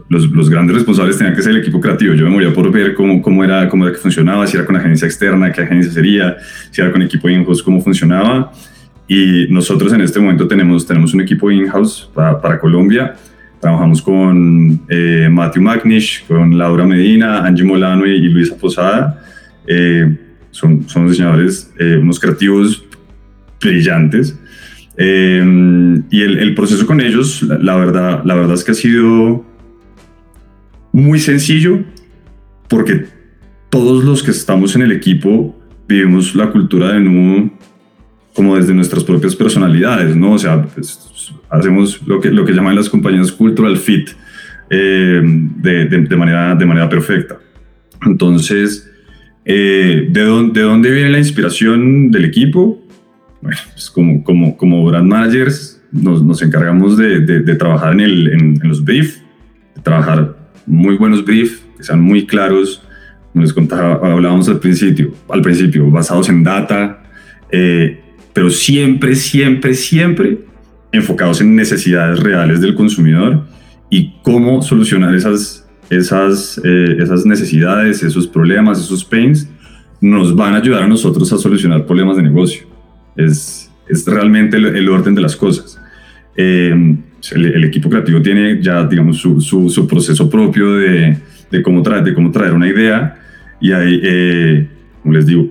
los, 0.09 0.49
grandes 0.49 0.75
responsables 0.75 1.17
tenían 1.17 1.35
que 1.35 1.41
ser 1.41 1.51
el 1.51 1.61
equipo 1.61 1.79
creativo. 1.79 2.13
Yo 2.13 2.25
me 2.25 2.31
moría 2.31 2.53
por 2.53 2.71
ver 2.71 2.93
cómo, 2.93 3.43
era, 3.43 3.67
cómo 3.67 3.85
era 3.85 3.93
que 3.93 3.99
funcionaba, 3.99 4.47
si 4.47 4.57
era 4.57 4.65
con 4.65 4.75
agencia 4.75 5.05
externa, 5.05 5.51
qué 5.51 5.61
agencia 5.61 5.91
sería, 5.91 6.37
si 6.69 6.81
era 6.81 6.91
con 6.91 7.01
equipo 7.01 7.27
de 7.27 7.35
in 7.35 7.45
cómo 7.45 7.81
funcionaba. 7.81 8.51
Y 9.07 9.47
nosotros 9.49 9.91
en 9.93 10.01
este 10.01 10.19
momento 10.19 10.47
tenemos, 10.47 10.85
tenemos 10.85 11.13
un 11.13 11.21
equipo 11.21 11.51
in-house 11.51 12.09
para, 12.13 12.59
Colombia. 12.59 13.15
Trabajamos 13.59 14.01
con 14.01 14.81
eh, 14.87 15.27
Matthew 15.29 15.61
Magnish, 15.61 16.25
con 16.27 16.57
Laura 16.57 16.85
Medina, 16.85 17.45
Angie 17.45 17.65
Molano 17.65 18.05
y, 18.05 18.19
Luisa 18.29 18.55
Posada. 18.55 19.21
Eh, 19.67 20.17
son, 20.51 20.87
son 20.87 21.07
diseñadores, 21.07 21.71
eh, 21.77 21.97
unos 22.01 22.19
creativos 22.19 22.85
brillantes. 23.59 24.39
y 24.97 26.21
el, 26.21 26.53
proceso 26.55 26.85
con 26.85 27.01
ellos, 27.01 27.43
la, 27.43 27.75
verdad, 27.75 28.21
la 28.23 28.35
verdad 28.35 28.53
es 28.53 28.63
que 28.63 28.71
ha 28.71 28.75
sido 28.75 29.45
muy 30.91 31.19
sencillo 31.19 31.79
porque 32.67 33.05
todos 33.69 34.03
los 34.03 34.23
que 34.23 34.31
estamos 34.31 34.75
en 34.75 34.81
el 34.81 34.91
equipo 34.91 35.57
vivimos 35.87 36.35
la 36.35 36.51
cultura 36.51 36.93
de 36.93 36.99
nudo 36.99 37.49
como 38.33 38.55
desde 38.55 38.73
nuestras 38.73 39.03
propias 39.03 39.35
personalidades, 39.35 40.15
¿no? 40.15 40.33
O 40.33 40.39
sea, 40.39 40.61
pues, 40.61 41.33
hacemos 41.49 42.01
lo 42.07 42.19
que, 42.19 42.31
lo 42.31 42.45
que 42.45 42.53
llaman 42.53 42.75
las 42.75 42.89
compañías 42.89 43.31
cultural 43.31 43.77
fit 43.77 44.09
eh, 44.69 45.21
de, 45.21 46.15
manera, 46.15 46.55
de 46.55 46.65
manera 46.65 46.87
perfecta. 46.87 47.37
Entonces, 48.05 48.89
eh, 49.43 50.07
¿de, 50.09 50.21
dónde, 50.21 50.61
¿de 50.61 50.65
dónde 50.65 50.91
viene 50.91 51.09
la 51.09 51.17
inspiración 51.17 52.09
del 52.09 52.25
equipo? 52.25 52.81
Bueno, 53.41 53.57
pues 53.73 53.89
como, 53.89 54.23
como, 54.23 54.55
como 54.55 54.85
brand 54.85 55.07
managers 55.07 55.81
nos, 55.91 56.41
encargamos 56.41 56.97
de, 56.97 57.41
trabajar 57.55 57.93
en, 57.93 57.99
el, 57.99 58.27
en, 58.29 58.59
los 58.63 58.83
briefs, 58.83 59.21
de 59.75 59.81
trabajar 59.81 60.37
muy 60.65 60.97
buenos 60.97 61.23
briefs, 61.25 61.63
que 61.77 61.83
sean 61.83 62.01
muy 62.01 62.25
claros, 62.25 62.83
como 63.31 63.43
les 63.43 63.53
contaba, 63.53 63.93
hablábamos 64.11 64.47
al 64.49 64.59
principio, 64.59 65.13
al 65.29 65.41
principio 65.41 65.89
basados 65.89 66.29
en 66.29 66.43
data, 66.43 67.03
eh, 67.51 67.99
pero 68.33 68.49
siempre, 68.49 69.15
siempre, 69.15 69.73
siempre 69.73 70.39
enfocados 70.91 71.41
en 71.41 71.55
necesidades 71.55 72.19
reales 72.19 72.61
del 72.61 72.75
consumidor 72.75 73.45
y 73.89 74.13
cómo 74.23 74.61
solucionar 74.61 75.15
esas, 75.15 75.67
esas, 75.89 76.59
eh, 76.63 76.97
esas 76.99 77.25
necesidades, 77.25 78.03
esos 78.03 78.27
problemas, 78.27 78.79
esos 78.79 79.03
pains, 79.03 79.49
nos 79.99 80.35
van 80.35 80.53
a 80.53 80.57
ayudar 80.57 80.83
a 80.83 80.87
nosotros 80.87 81.31
a 81.31 81.37
solucionar 81.37 81.85
problemas 81.85 82.17
de 82.17 82.23
negocio. 82.23 82.65
es, 83.15 83.71
es 83.87 84.05
realmente 84.05 84.57
el, 84.57 84.89
orden 84.89 85.13
de 85.15 85.21
las 85.21 85.35
cosas. 85.35 85.79
Eh, 86.37 86.95
el, 87.31 87.63
equipo 87.63 87.89
creativo 87.89 88.21
tiene 88.21 88.61
ya, 88.61 88.85
digamos, 88.85 89.17
su, 89.17 89.39
su, 89.39 89.87
proceso 89.87 90.29
propio 90.29 90.75
de, 90.75 91.17
de, 91.49 91.61
cómo 91.61 91.81
traer, 91.81 92.03
de 92.03 92.13
cómo 92.13 92.31
traer 92.31 92.53
una 92.53 92.67
idea. 92.67 93.19
Y 93.59 93.71
ahí, 93.71 93.99
eh, 94.03 94.67
como 95.01 95.13
les 95.13 95.25
digo, 95.25 95.47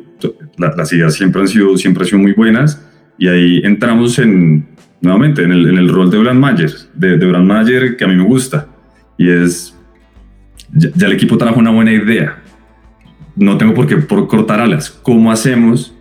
las 0.58 0.92
ideas 0.92 1.14
siempre 1.14 1.40
han, 1.40 1.48
sido, 1.48 1.76
siempre 1.76 2.02
han 2.02 2.08
sido 2.08 2.18
muy 2.18 2.32
buenas. 2.32 2.84
Y 3.18 3.28
ahí 3.28 3.60
entramos 3.64 4.18
en, 4.18 4.66
nuevamente 5.00 5.42
en 5.42 5.52
el, 5.52 5.68
en 5.68 5.78
el 5.78 5.88
rol 5.88 6.10
de 6.10 6.18
brand 6.18 6.40
manager, 6.40 6.70
de, 6.94 7.16
de 7.16 7.26
brand 7.26 7.46
manager 7.46 7.96
que 7.96 8.04
a 8.04 8.08
mí 8.08 8.16
me 8.16 8.24
gusta. 8.24 8.66
Y 9.16 9.28
es, 9.28 9.76
ya, 10.72 11.06
el 11.06 11.12
equipo 11.12 11.38
trajo 11.38 11.58
una 11.58 11.70
buena 11.70 11.92
idea, 11.92 12.42
no 13.36 13.56
tengo 13.58 13.74
por 13.74 13.86
qué 13.86 13.96
por 13.96 14.26
cortar 14.28 14.60
alas, 14.60 14.90
¿cómo 14.90 15.30
hacemos 15.30 15.94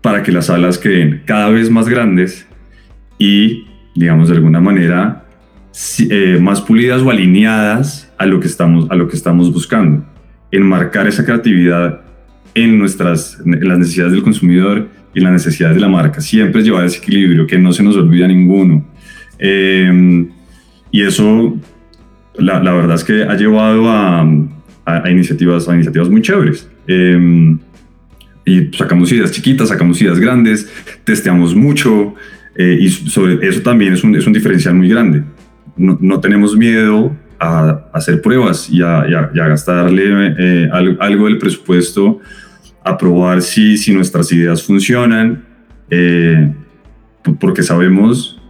para 0.00 0.22
que 0.22 0.32
las 0.32 0.50
alas 0.50 0.78
queden 0.78 1.22
cada 1.24 1.50
vez 1.50 1.70
más 1.70 1.88
grandes 1.88 2.46
y 3.18 3.67
digamos, 3.98 4.28
de 4.28 4.36
alguna 4.36 4.60
manera 4.60 5.24
eh, 6.10 6.38
más 6.40 6.60
pulidas 6.60 7.02
o 7.02 7.10
alineadas 7.10 8.12
a 8.16 8.26
lo, 8.26 8.40
que 8.40 8.46
estamos, 8.46 8.90
a 8.90 8.94
lo 8.94 9.08
que 9.08 9.16
estamos 9.16 9.52
buscando. 9.52 10.04
Enmarcar 10.50 11.06
esa 11.06 11.24
creatividad 11.24 12.00
en, 12.54 12.78
nuestras, 12.78 13.40
en 13.44 13.68
las 13.68 13.78
necesidades 13.78 14.12
del 14.12 14.22
consumidor 14.22 14.88
y 15.14 15.20
las 15.20 15.32
necesidades 15.32 15.76
de 15.76 15.80
la 15.80 15.88
marca. 15.88 16.20
Siempre 16.20 16.62
llevar 16.62 16.84
ese 16.84 16.98
equilibrio, 16.98 17.46
que 17.46 17.58
no 17.58 17.72
se 17.72 17.82
nos 17.82 17.96
olvida 17.96 18.26
ninguno. 18.26 18.84
Em, 19.38 20.28
y 20.90 21.02
eso, 21.02 21.56
la, 22.36 22.62
la, 22.62 22.72
verdad 22.72 22.96
es 22.96 23.04
que 23.04 23.24
ha 23.24 23.34
llevado 23.34 23.88
a, 23.88 24.26
a, 24.84 25.10
iniciativas, 25.10 25.66
iniciativas 25.68 26.08
muy 26.08 26.22
chéveres. 26.22 26.68
Em, 26.86 27.58
y 28.44 28.70
sacamos 28.76 29.12
ideas 29.12 29.30
chiquitas, 29.30 29.68
sacamos 29.68 30.00
ideas 30.00 30.18
grandes, 30.18 30.70
testeamos 31.04 31.54
mucho, 31.54 32.14
eh, 32.60 32.76
y 32.80 32.88
sobre 32.88 33.48
eso 33.48 33.62
también 33.62 33.92
es 33.92 34.02
un, 34.02 34.16
es 34.16 34.26
un 34.26 34.32
diferencial 34.32 34.74
muy 34.74 34.88
grande. 34.88 35.22
No, 35.76 35.96
no 36.00 36.18
tenemos 36.18 36.56
miedo 36.56 37.16
a, 37.38 37.88
hacer 37.92 38.20
pruebas 38.20 38.68
y 38.68 38.82
a, 38.82 39.06
y 39.08 39.14
a, 39.38 39.46
gastarle 39.46 40.34
eh, 40.36 40.68
algo, 40.72 41.26
del 41.26 41.38
presupuesto 41.38 42.18
a 42.84 42.98
probar 42.98 43.42
si, 43.42 43.78
si 43.78 43.94
nuestras 43.94 44.32
ideas 44.32 44.64
funcionan, 44.64 45.44
eh, 45.88 46.52
porque 47.38 47.62
sabemos 47.62 48.40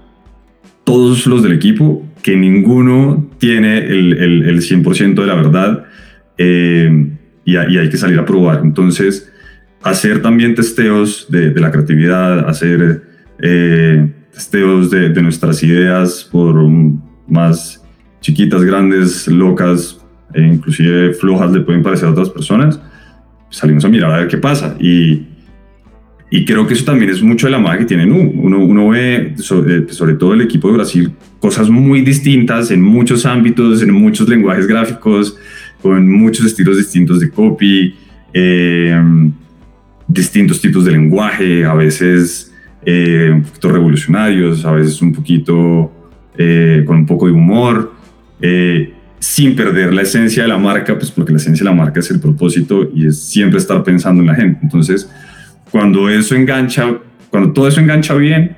todos 0.85 1.27
los 1.27 1.43
del 1.43 1.53
equipo 1.53 2.03
que 2.23 2.35
ninguno 2.35 3.29
tiene 3.37 3.77
el, 3.79 4.15
el, 4.15 4.43
el 4.49 4.61
100% 4.61 5.21
de 5.21 5.27
la 5.27 5.35
verdad 5.35 5.85
y, 6.39 7.53
y, 7.53 7.57
hay 7.57 7.91
que 7.91 7.99
salir 7.99 8.19
a 8.19 8.25
probar. 8.25 8.63
Entonces, 8.65 9.31
hacer 9.83 10.23
también 10.23 10.55
testeos 10.55 11.27
de, 11.29 11.51
de 11.51 11.61
la 11.61 11.71
creatividad, 11.71 12.49
hacer 12.49 13.08
eh, 13.41 14.11
testeos 14.33 14.91
de, 14.91 15.11
nuestras 15.23 15.63
ideas 15.63 16.29
por 16.31 16.57
más 17.29 17.83
chiquitas, 18.21 18.63
grandes, 18.63 19.27
locas 19.29 20.01
e 20.35 20.43
inclusive 20.43 21.15
flojas 21.15 21.53
le 21.53 21.61
pueden 21.61 21.83
parecer 21.83 22.09
a 22.09 22.13
otras 22.13 22.31
personas, 22.31 22.81
salimos 23.51 23.85
a 23.85 23.89
mirar 23.89 24.13
a 24.13 24.19
ver 24.19 24.29
qué 24.29 24.37
pasa. 24.37 24.77
Y, 24.79 25.27
y 26.31 26.45
creo 26.45 26.67
que 26.67 26.75
eso 26.75 26.85
también 26.85 27.11
es 27.11 27.23
mucho 27.23 27.47
de 27.47 27.53
la 27.53 27.59
magia 27.59 27.81
que 27.81 27.85
tienen 27.87 28.13
uno, 28.13 28.59
uno 28.59 28.89
ve, 28.89 29.35
sobre, 29.39 29.91
sobre, 29.93 30.15
todo 30.15 30.35
el 30.35 30.43
equipo 30.43 30.69
de 30.69 30.75
Brasil, 30.75 31.13
cosas 31.41 31.71
muy 31.71 32.03
distintas 32.03 32.71
en 32.71 32.83
muchos 32.83 33.25
ámbitos, 33.25 33.83
en 33.83 33.93
muchos 33.93 34.29
lenguajes 34.29 34.67
gráficos, 34.67 35.37
con 35.81 36.11
muchos 36.11 36.45
estilos 36.45 36.77
distintos 36.77 37.21
de 37.21 37.31
copy, 37.31 37.95
eh, 38.35 39.01
distintos 40.07 40.61
tipos 40.61 40.85
de 40.85 40.93
lenguaje, 40.93 41.65
a 41.65 41.75
veces 41.75 42.48
eh, 42.91 43.31
un 43.31 43.43
poquito 43.43 43.69
revolucionarios, 43.69 44.65
a 44.65 44.73
veces 44.73 45.03
un 45.03 45.13
poquito 45.13 45.93
eh, 46.39 46.85
con 46.87 46.97
un 46.97 47.05
poco 47.05 47.27
de 47.27 47.33
humor, 47.33 47.93
eh, 48.41 48.95
sin 49.19 49.55
perder 49.55 49.93
la 49.93 50.01
esencia 50.01 50.45
de 50.45 50.49
la 50.49 50.57
marca, 50.57 50.97
pues 50.97 51.11
porque 51.11 51.33
la 51.33 51.37
esencia 51.37 51.65
de 51.65 51.71
la 51.71 51.77
marca 51.77 52.01
es 52.01 52.11
el 52.11 52.19
propósito 52.19 52.91
y 52.95 53.07
es 53.07 53.21
siempre 53.21 53.59
estar 53.59 53.85
pensando 53.85 54.23
en 54.23 54.29
la 54.29 54.35
gente. 54.35 54.61
Entonces, 54.63 55.07
cuando 55.71 56.09
eso 56.09 56.35
engancha, 56.35 56.97
cuando 57.29 57.53
todo 57.53 57.69
eso 57.69 57.79
engancha 57.79 58.15
bien, 58.15 58.57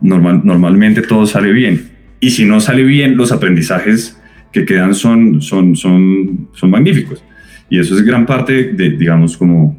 normal, 0.00 0.40
normalmente 0.42 1.02
todo 1.02 1.26
sale 1.26 1.52
bien. 1.52 1.90
Y 2.18 2.30
si 2.30 2.46
no 2.46 2.60
sale 2.60 2.82
bien, 2.82 3.18
los 3.18 3.30
aprendizajes 3.30 4.18
que 4.52 4.64
quedan 4.64 4.94
son, 4.94 5.42
son, 5.42 5.76
son, 5.76 6.48
son 6.54 6.70
magníficos. 6.70 7.22
Y 7.68 7.78
eso 7.78 7.94
es 7.94 8.02
gran 8.06 8.24
parte 8.24 8.72
de, 8.72 8.88
digamos, 8.92 9.36
como 9.36 9.78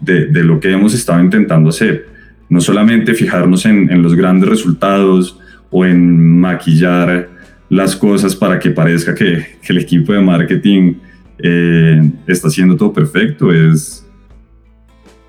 de, 0.00 0.28
de 0.28 0.44
lo 0.44 0.58
que 0.58 0.72
hemos 0.72 0.94
estado 0.94 1.22
intentando 1.22 1.68
hacer 1.68 2.09
no 2.50 2.60
solamente 2.60 3.14
fijarnos 3.14 3.64
en, 3.64 4.02
los 4.02 4.14
grandes 4.14 4.48
resultados 4.48 5.38
o 5.70 5.86
en 5.86 6.38
maquillar 6.40 7.30
las 7.70 7.94
cosas 7.94 8.34
para 8.34 8.58
que 8.58 8.70
parezca 8.70 9.14
que, 9.14 9.58
el 9.68 9.78
equipo 9.78 10.12
de 10.12 10.20
marketing 10.20 10.94
eh, 11.38 12.10
está 12.26 12.48
haciendo 12.48 12.76
todo 12.76 12.92
perfecto, 12.92 13.52
es 13.52 14.04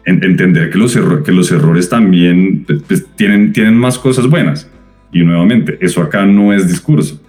entender 0.04 0.72
que 0.72 0.80
los, 0.80 0.98
que 1.24 1.32
los 1.32 1.52
errores 1.52 1.88
también 1.88 2.64
pues, 2.66 2.82
pues, 2.88 3.06
tienen, 3.16 3.54
tienen 3.54 3.78
más 3.78 4.00
cosas 4.00 4.28
buenas. 4.28 4.68
Y 5.14 5.22
nuevamente, 5.22 5.78
eso 5.80 6.02
acá 6.02 6.26
no 6.26 6.52
es 6.52 6.68
discurso. 6.68 7.22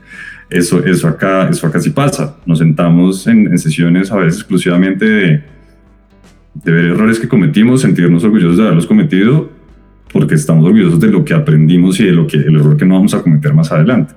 Eso, 0.48 0.83
eso, 0.85 1.07
acá, 1.07 1.50
eso 1.50 1.66
acá 1.66 1.81
sí 1.81 1.90
pasa. 1.90 2.38
Nos 2.46 2.61
sentamos 2.61 3.26
en, 3.26 3.48
en 3.48 3.59
sesiones 3.59 4.11
a 4.11 4.16
veces 4.16 4.38
exclusivamente 4.38 5.05
de, 5.05 5.44
de 6.55 6.72
ver 6.72 6.87
errores 6.87 7.20
que 7.20 7.28
cometimos, 7.28 7.83
sentirnos 7.83 8.24
orgullosos 8.24 8.57
de 8.57 8.62
haberlos 8.62 8.87
cometido 8.87 9.62
porque 10.12 10.35
estamos 10.35 10.64
orgullosos 10.64 11.01
de 11.01 11.09
lo 11.09 11.25
que 11.25 11.35
aprendimos 11.35 11.98
y 12.01 12.05
de 12.05 12.12
lo 12.12 12.27
que 12.27 12.37
el 12.37 12.57
error 12.57 12.77
que 12.77 12.85
no 12.85 12.94
vamos 12.94 13.14
a 13.14 13.22
cometer 13.22 13.55
más 13.55 13.72
adelante. 13.72 14.14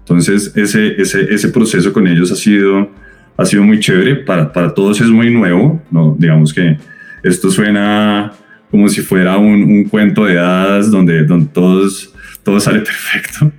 Entonces, 0.00 0.52
ese, 0.56 1.00
ese, 1.00 1.32
ese 1.32 1.48
proceso 1.50 1.92
con 1.92 2.06
ellos 2.06 2.32
ha 2.32 2.36
sido, 2.36 2.90
ha 3.36 3.44
sido 3.44 3.62
muy 3.62 3.78
chévere. 3.78 4.16
Para, 4.16 4.52
para 4.52 4.72
todos 4.72 5.00
es 5.00 5.08
muy 5.08 5.30
nuevo, 5.30 5.82
¿no? 5.90 6.16
Digamos 6.18 6.52
que 6.52 6.78
esto 7.22 7.50
suena 7.50 8.32
como 8.70 8.88
si 8.88 9.00
fuera 9.00 9.38
un, 9.38 9.62
un 9.64 9.84
cuento 9.84 10.24
de 10.24 10.38
hadas 10.38 10.90
donde, 10.90 11.24
donde 11.24 11.46
todos, 11.46 12.12
todo 12.42 12.58
sale 12.58 12.78
perfecto. 12.80 13.52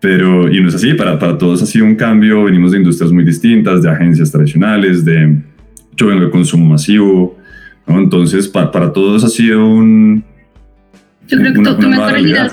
Pero, 0.00 0.52
y 0.52 0.60
no 0.60 0.68
es 0.68 0.74
así, 0.74 0.94
para, 0.94 1.18
para 1.18 1.36
todos 1.38 1.62
ha 1.62 1.66
sido 1.66 1.84
un 1.84 1.96
cambio. 1.96 2.44
Venimos 2.44 2.72
de 2.72 2.78
industrias 2.78 3.10
muy 3.10 3.24
distintas, 3.24 3.82
de 3.82 3.90
agencias 3.90 4.30
tradicionales, 4.30 5.04
de, 5.04 5.38
yo 5.96 6.06
vengo 6.06 6.26
de 6.26 6.30
consumo 6.30 6.66
masivo. 6.66 7.36
¿no? 7.86 7.98
Entonces, 7.98 8.46
para, 8.46 8.70
para 8.70 8.92
todos 8.92 9.24
ha 9.24 9.28
sido 9.28 9.66
un, 9.66 10.22
yo 11.28 11.38
creo 11.38 11.52
que 11.52 11.62
tú, 11.62 11.88
me 11.88 11.96
corregirás 11.96 12.52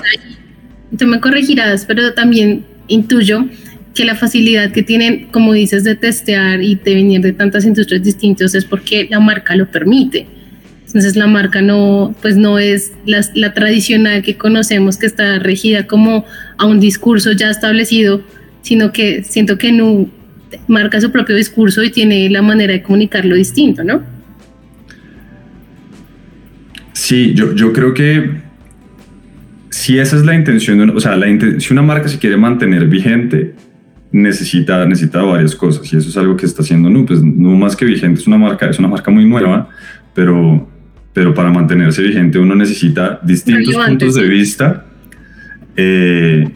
tú 0.96 1.06
me 1.06 1.20
corregirás, 1.20 1.84
pero 1.84 2.12
también 2.14 2.64
intuyo 2.88 3.46
que 3.94 4.04
la 4.04 4.14
facilidad 4.14 4.72
que 4.72 4.82
tienen, 4.82 5.28
como 5.30 5.52
dices, 5.52 5.82
de 5.82 5.94
testear 5.94 6.62
y 6.62 6.74
de 6.76 6.94
venir 6.94 7.20
de 7.22 7.32
tantas 7.32 7.64
industrias 7.64 8.02
distintas 8.02 8.54
es 8.54 8.64
porque 8.64 9.08
la 9.10 9.20
marca 9.20 9.56
lo 9.56 9.66
permite. 9.70 10.26
Entonces 10.86 11.16
la 11.16 11.26
marca 11.26 11.62
no, 11.62 12.14
pues 12.22 12.36
no 12.36 12.58
es 12.58 12.92
la, 13.06 13.22
la 13.34 13.54
tradicional 13.54 14.22
que 14.22 14.36
conocemos 14.36 14.98
que 14.98 15.06
está 15.06 15.38
regida 15.38 15.86
como 15.86 16.24
a 16.58 16.66
un 16.66 16.78
discurso 16.78 17.32
ya 17.32 17.50
establecido, 17.50 18.22
sino 18.62 18.92
que 18.92 19.24
siento 19.24 19.58
que 19.58 19.72
no 19.72 20.08
marca 20.68 21.00
su 21.00 21.10
propio 21.10 21.34
discurso 21.34 21.82
y 21.82 21.90
tiene 21.90 22.30
la 22.30 22.42
manera 22.42 22.74
de 22.74 22.82
comunicarlo 22.82 23.34
distinto, 23.34 23.82
¿no? 23.82 24.02
Sí, 26.92 27.34
yo, 27.34 27.54
yo 27.54 27.72
creo 27.72 27.92
que 27.92 28.45
si 29.76 29.98
esa 29.98 30.16
es 30.16 30.24
la 30.24 30.34
intención, 30.34 30.88
o 30.88 31.00
sea, 31.00 31.16
la 31.16 31.26
si 31.60 31.70
una 31.70 31.82
marca 31.82 32.08
se 32.08 32.18
quiere 32.18 32.38
mantener 32.38 32.86
vigente, 32.86 33.54
necesita, 34.10 34.86
necesita 34.86 35.20
varias 35.20 35.54
cosas 35.54 35.92
y 35.92 35.98
eso 35.98 36.08
es 36.08 36.16
algo 36.16 36.34
que 36.34 36.46
está 36.46 36.62
haciendo 36.62 36.88
Nu, 36.88 37.04
pues 37.04 37.22
no 37.22 37.50
más 37.50 37.76
que 37.76 37.84
vigente, 37.84 38.18
es 38.18 38.26
una 38.26 38.38
marca, 38.38 38.70
es 38.70 38.78
una 38.78 38.88
marca 38.88 39.10
muy 39.10 39.26
nueva, 39.26 39.68
pero, 40.14 40.66
pero 41.12 41.34
para 41.34 41.50
mantenerse 41.50 42.02
vigente 42.02 42.38
uno 42.38 42.54
necesita 42.54 43.20
distintos 43.22 43.76
puntos 43.76 44.14
de 44.14 44.26
vista, 44.26 44.86
eh, 45.76 46.48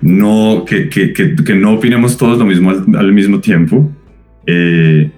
no, 0.00 0.64
que, 0.64 0.88
que, 0.88 1.12
que, 1.12 1.54
no 1.56 1.72
opinemos 1.72 2.16
todos 2.16 2.38
lo 2.38 2.46
mismo 2.46 2.70
al, 2.70 3.12
mismo 3.12 3.40
tiempo, 3.40 3.90
eh, 4.46 5.10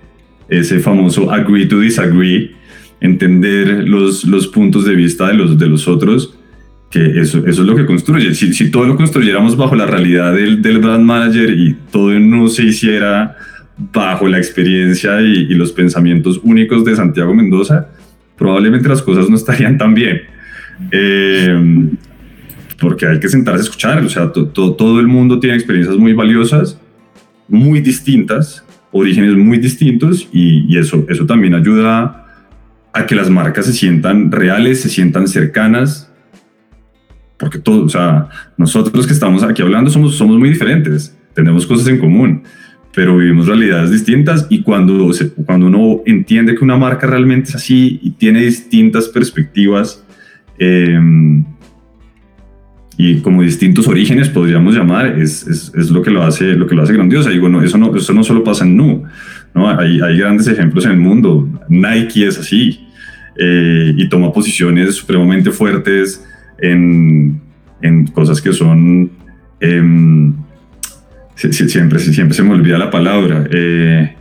ese 0.49 0.79
famoso 0.79 1.31
agree 1.31 1.66
to 1.66 1.81
disagree, 1.81 2.53
entender 2.99 3.87
los, 3.87 4.25
los 4.25 4.46
puntos 4.46 4.87
de 4.87 4.94
vista 4.94 5.29
de 5.29 5.35
los, 5.35 5.59
de 5.59 5.66
los 5.66 5.87
otros 5.87 6.36
que 6.97 7.21
eso, 7.21 7.39
eso 7.47 7.63
es 7.63 7.69
lo 7.69 7.77
que 7.77 7.85
construye. 7.85 8.35
Si, 8.35 8.55
si 8.55 8.71
todo 8.71 8.87
lo 8.87 8.97
construyéramos 8.97 9.57
bajo 9.57 9.75
la 9.75 9.87
realidad 9.87 10.33
del, 10.33 10.63
del, 10.63 10.79
brand 10.79 11.05
manager 11.05 11.51
y 11.51 11.75
todo 11.91 12.19
no 12.19 12.49
se 12.49 12.65
hiciera 12.65 13.37
bajo 13.93 14.27
la 14.29 14.39
experiencia 14.39 15.21
y, 15.21 15.55
los 15.55 15.73
pensamientos 15.73 16.41
únicos 16.43 16.85
de 16.85 16.97
Santiago 16.97 17.35
Mendoza, 17.35 17.89
probablemente 18.39 18.89
las 18.89 19.03
cosas 19.03 19.29
no 19.29 19.37
estarían 19.37 19.77
tan 19.77 19.93
bien. 19.93 20.23
Eh, 20.91 21.89
porque 22.81 23.07
hay 23.07 23.21
que 23.21 23.29
sentarse 23.29 23.61
a 23.61 23.65
escuchar, 23.65 24.03
o 24.03 24.09
sea, 24.09 24.33
todo 24.33 25.01
el 25.01 25.07
mundo 25.07 25.39
tiene 25.39 25.57
experiencias 25.57 25.97
muy 25.97 26.15
valiosas, 26.15 26.79
muy 27.49 27.81
distintas, 27.81 28.65
orígenes 28.91 29.35
muy 29.35 29.59
distintos 29.59 30.29
y, 30.33 30.65
y 30.73 30.79
eso, 30.79 31.05
eso 31.09 31.27
también 31.27 31.55
ayuda 31.55 32.27
a 32.93 33.07
que 33.07 33.15
las 33.15 33.29
marcas 33.29 33.67
se 33.67 33.73
sientan 33.73 34.33
reales, 34.33 34.81
se 34.81 34.89
sientan 34.89 35.29
cercanas, 35.29 36.06
porque 37.38 37.59
todos, 37.59 37.85
o 37.85 37.88
sea, 37.88 38.29
nosotros 38.57 39.07
que 39.07 39.12
estamos 39.12 39.42
aquí 39.42 39.62
hablando 39.62 39.90
somos, 39.90 40.14
somos 40.16 40.38
muy 40.38 40.49
diferentes, 40.49 41.16
tenemos 41.35 41.66
cosas 41.66 41.88
en 41.88 41.99
común, 41.99 42.42
pero 42.94 43.16
vivimos 43.16 43.46
realidades 43.46 43.90
distintas 43.90 44.46
y 44.49 44.62
cuando, 44.62 45.11
cuando 45.44 45.66
uno 45.66 46.01
entiende 46.07 46.55
que 46.55 46.64
una 46.64 46.77
marca 46.77 47.07
realmente 47.07 47.51
es 47.51 47.57
así 47.57 48.01
y 48.03 48.11
tiene 48.12 48.40
distintas 48.40 49.09
perspectivas 49.09 50.03
eh, 50.59 50.99
y 52.99 53.16
como 53.20 53.42
distintos 53.42 53.87
orígenes, 53.88 54.31
podríamos 54.31 54.75
llamar, 54.75 55.18
es, 55.20 55.46
es, 55.46 55.70
es, 55.75 55.90
lo, 55.90 56.01
que 56.01 56.11
lo, 56.11 56.22
hace, 56.22 56.55
lo 56.55 56.66
que 56.66 56.75
lo 56.75 56.83
hace 56.83 56.94
grandiosa. 56.94 57.31
Y 57.31 57.38
bueno, 57.38 57.62
eso 57.62 57.77
no, 57.77 57.94
eso 57.94 58.14
no 58.14 58.25
solo 58.25 58.42
pasa 58.42 58.64
en 58.64 58.75
Nu, 58.75 59.05
¿no? 59.55 59.68
Hay, 59.68 60.01
hay 60.01 60.16
grandes 60.16 60.46
ejemplos 60.49 60.87
en 60.87 60.92
el 60.92 60.96
mundo. 60.96 61.46
Nike 61.68 62.27
es 62.27 62.38
así 62.38 62.87
eh, 63.37 63.92
y 63.94 64.09
toma 64.09 64.33
posiciones 64.33 64.94
supremamente 64.94 65.51
fuertes 65.51 66.25
en, 66.59 67.40
en 67.83 68.07
cosas 68.09 68.40
que 68.40 68.53
son... 68.53 69.11
Eh, 69.61 70.33
siempre, 71.37 71.99
siempre 71.99 72.35
se 72.35 72.42
me 72.42 72.53
olvida 72.53 72.79
la 72.79 72.90
palabra. 72.90 73.47
Eh, 73.51 74.14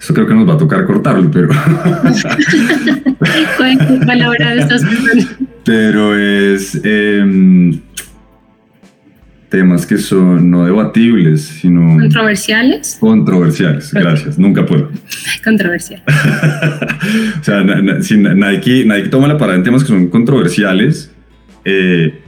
eso 0.00 0.12
creo 0.12 0.26
que 0.26 0.34
nos 0.34 0.48
va 0.48 0.54
a 0.54 0.58
tocar 0.58 0.84
cortarlo, 0.84 1.30
pero... 1.30 1.48
¿Cuál 3.56 4.00
palabra 4.06 4.54
estás 4.54 4.82
Pero 5.64 6.18
es 6.18 6.78
em, 6.84 7.80
temas 9.54 9.86
que 9.86 9.98
son 9.98 10.50
no 10.50 10.64
debatibles, 10.64 11.42
sino... 11.42 11.96
¿Controversiales? 12.00 12.96
Controversiales, 12.98 13.94
gracias, 13.94 14.36
nunca 14.36 14.66
puedo. 14.66 14.90
Controversial. 15.44 16.02
o 17.40 17.44
sea, 17.44 17.64
si 18.02 18.16
Nike, 18.16 18.84
Nike 18.84 19.10
toma 19.10 19.28
la 19.28 19.38
parada 19.38 19.56
en 19.56 19.62
temas 19.62 19.84
que 19.84 19.90
son 19.90 20.08
controversiales, 20.08 21.12
eh, 21.64 22.20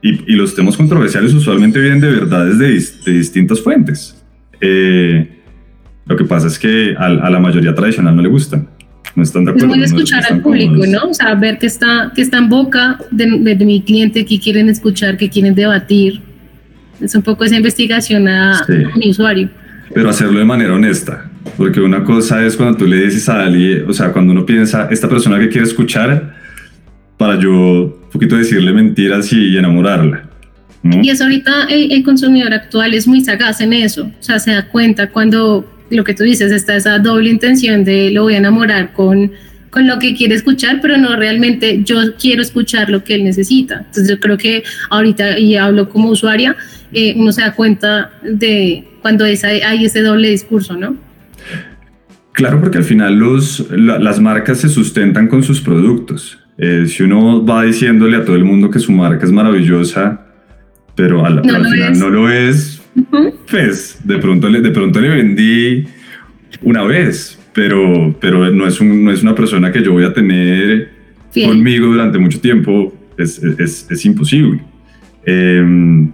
y, 0.00 0.32
y, 0.32 0.36
los 0.36 0.54
temas 0.54 0.74
controversiales 0.78 1.34
usualmente 1.34 1.78
vienen 1.78 2.00
de 2.00 2.08
verdades 2.08 2.58
de, 2.58 2.68
de 3.04 3.18
distintas 3.18 3.60
fuentes. 3.60 4.24
Eh, 4.58 5.42
lo 6.06 6.16
que 6.16 6.24
pasa 6.24 6.46
es 6.46 6.58
que 6.58 6.94
a, 6.96 7.06
a, 7.06 7.30
la 7.30 7.40
mayoría 7.40 7.74
tradicional 7.74 8.16
no 8.16 8.22
le 8.22 8.28
gustan. 8.30 8.68
No 9.14 9.22
están 9.22 9.44
de 9.44 9.50
acuerdo. 9.50 9.74
Es 9.74 9.76
muy 9.76 9.84
escuchar 9.84 10.22
no 10.30 10.36
al 10.36 10.42
público, 10.42 10.86
¿no? 10.86 11.10
O 11.10 11.14
sea, 11.14 11.34
ver 11.34 11.58
que 11.58 11.66
está, 11.66 12.10
que 12.14 12.22
está 12.22 12.38
en 12.38 12.48
boca 12.48 12.98
de, 13.10 13.26
de, 13.38 13.54
de 13.54 13.64
mi 13.66 13.82
cliente, 13.82 14.24
que 14.24 14.40
quieren 14.40 14.70
escuchar, 14.70 15.18
que 15.18 15.28
quieren 15.28 15.54
debatir. 15.54 16.33
Es 17.04 17.14
un 17.14 17.22
poco 17.22 17.44
esa 17.44 17.56
investigación 17.56 18.28
a, 18.28 18.64
sí. 18.64 18.72
a 18.72 18.96
mi 18.96 19.10
usuario. 19.10 19.48
Pero 19.94 20.10
hacerlo 20.10 20.38
de 20.38 20.44
manera 20.44 20.74
honesta. 20.74 21.30
Porque 21.56 21.80
una 21.80 22.02
cosa 22.04 22.44
es 22.44 22.56
cuando 22.56 22.78
tú 22.78 22.86
le 22.86 23.04
dices 23.04 23.28
a 23.28 23.44
alguien, 23.44 23.84
o 23.88 23.92
sea, 23.92 24.12
cuando 24.12 24.32
uno 24.32 24.46
piensa, 24.46 24.88
esta 24.90 25.08
persona 25.08 25.38
que 25.38 25.48
quiere 25.48 25.66
escuchar, 25.66 26.34
para 27.16 27.38
yo 27.38 27.52
un 27.52 28.10
poquito 28.10 28.36
decirle 28.36 28.72
mentiras 28.72 29.32
y 29.32 29.56
enamorarla. 29.56 30.24
¿no? 30.82 31.02
Y 31.02 31.10
es 31.10 31.20
ahorita 31.20 31.64
el, 31.70 31.92
el, 31.92 32.02
consumidor 32.02 32.52
actual 32.52 32.94
es 32.94 33.06
muy 33.06 33.20
sagaz 33.22 33.60
en 33.60 33.72
eso, 33.72 34.04
o 34.04 34.22
sea, 34.22 34.38
se 34.38 34.52
da 34.52 34.68
cuenta 34.68 35.10
cuando 35.10 35.66
lo 35.90 36.04
que 36.04 36.14
tú 36.14 36.24
dices, 36.24 36.52
está 36.52 36.76
esa 36.76 36.98
doble 36.98 37.30
intención 37.30 37.84
de 37.84 38.10
lo 38.10 38.24
voy 38.24 38.34
a 38.34 38.38
enamorar 38.38 38.92
con, 38.92 39.32
con 39.74 39.88
lo 39.88 39.98
que 39.98 40.14
quiere 40.14 40.36
escuchar, 40.36 40.78
pero 40.80 40.96
no 40.96 41.16
realmente 41.16 41.82
yo 41.82 41.96
quiero 42.16 42.42
escuchar 42.42 42.90
lo 42.90 43.02
que 43.02 43.16
él 43.16 43.24
necesita. 43.24 43.78
Entonces 43.78 44.08
yo 44.08 44.20
creo 44.20 44.38
que 44.38 44.62
ahorita, 44.88 45.36
y 45.36 45.56
hablo 45.56 45.88
como 45.88 46.10
usuaria, 46.10 46.54
eh, 46.92 47.12
uno 47.16 47.32
se 47.32 47.40
da 47.40 47.54
cuenta 47.54 48.12
de 48.22 48.84
cuando 49.02 49.24
hay 49.24 49.84
ese 49.84 50.00
doble 50.02 50.30
discurso, 50.30 50.76
¿no? 50.76 50.96
Claro, 52.30 52.60
porque 52.60 52.78
al 52.78 52.84
final 52.84 53.18
los, 53.18 53.68
la, 53.72 53.98
las 53.98 54.20
marcas 54.20 54.60
se 54.60 54.68
sustentan 54.68 55.26
con 55.26 55.42
sus 55.42 55.60
productos. 55.60 56.38
Eh, 56.56 56.84
si 56.86 57.02
uno 57.02 57.44
va 57.44 57.64
diciéndole 57.64 58.16
a 58.16 58.24
todo 58.24 58.36
el 58.36 58.44
mundo 58.44 58.70
que 58.70 58.78
su 58.78 58.92
marca 58.92 59.24
es 59.24 59.32
maravillosa, 59.32 60.24
pero 60.94 61.26
al, 61.26 61.42
no 61.44 61.56
al 61.56 61.64
final 61.64 61.92
es. 61.94 61.98
no 61.98 62.10
lo 62.10 62.30
es, 62.30 62.80
uh 62.94 63.00
-huh. 63.10 63.34
pues 63.50 63.98
de 64.04 64.18
pronto, 64.18 64.48
le, 64.48 64.60
de 64.60 64.70
pronto 64.70 65.00
le 65.00 65.08
vendí 65.08 65.84
una 66.62 66.84
vez, 66.84 67.40
pero, 67.54 68.14
pero 68.20 68.50
no, 68.50 68.66
es 68.66 68.80
un, 68.80 69.04
no 69.04 69.10
es 69.10 69.22
una 69.22 69.34
persona 69.34 69.72
que 69.72 69.82
yo 69.82 69.92
voy 69.92 70.04
a 70.04 70.12
tener 70.12 70.90
conmigo 71.32 71.86
durante 71.86 72.18
mucho 72.18 72.40
tiempo, 72.40 72.94
es, 73.16 73.42
es, 73.42 73.86
es 73.90 74.04
imposible. 74.04 74.60
Eh, 75.24 76.06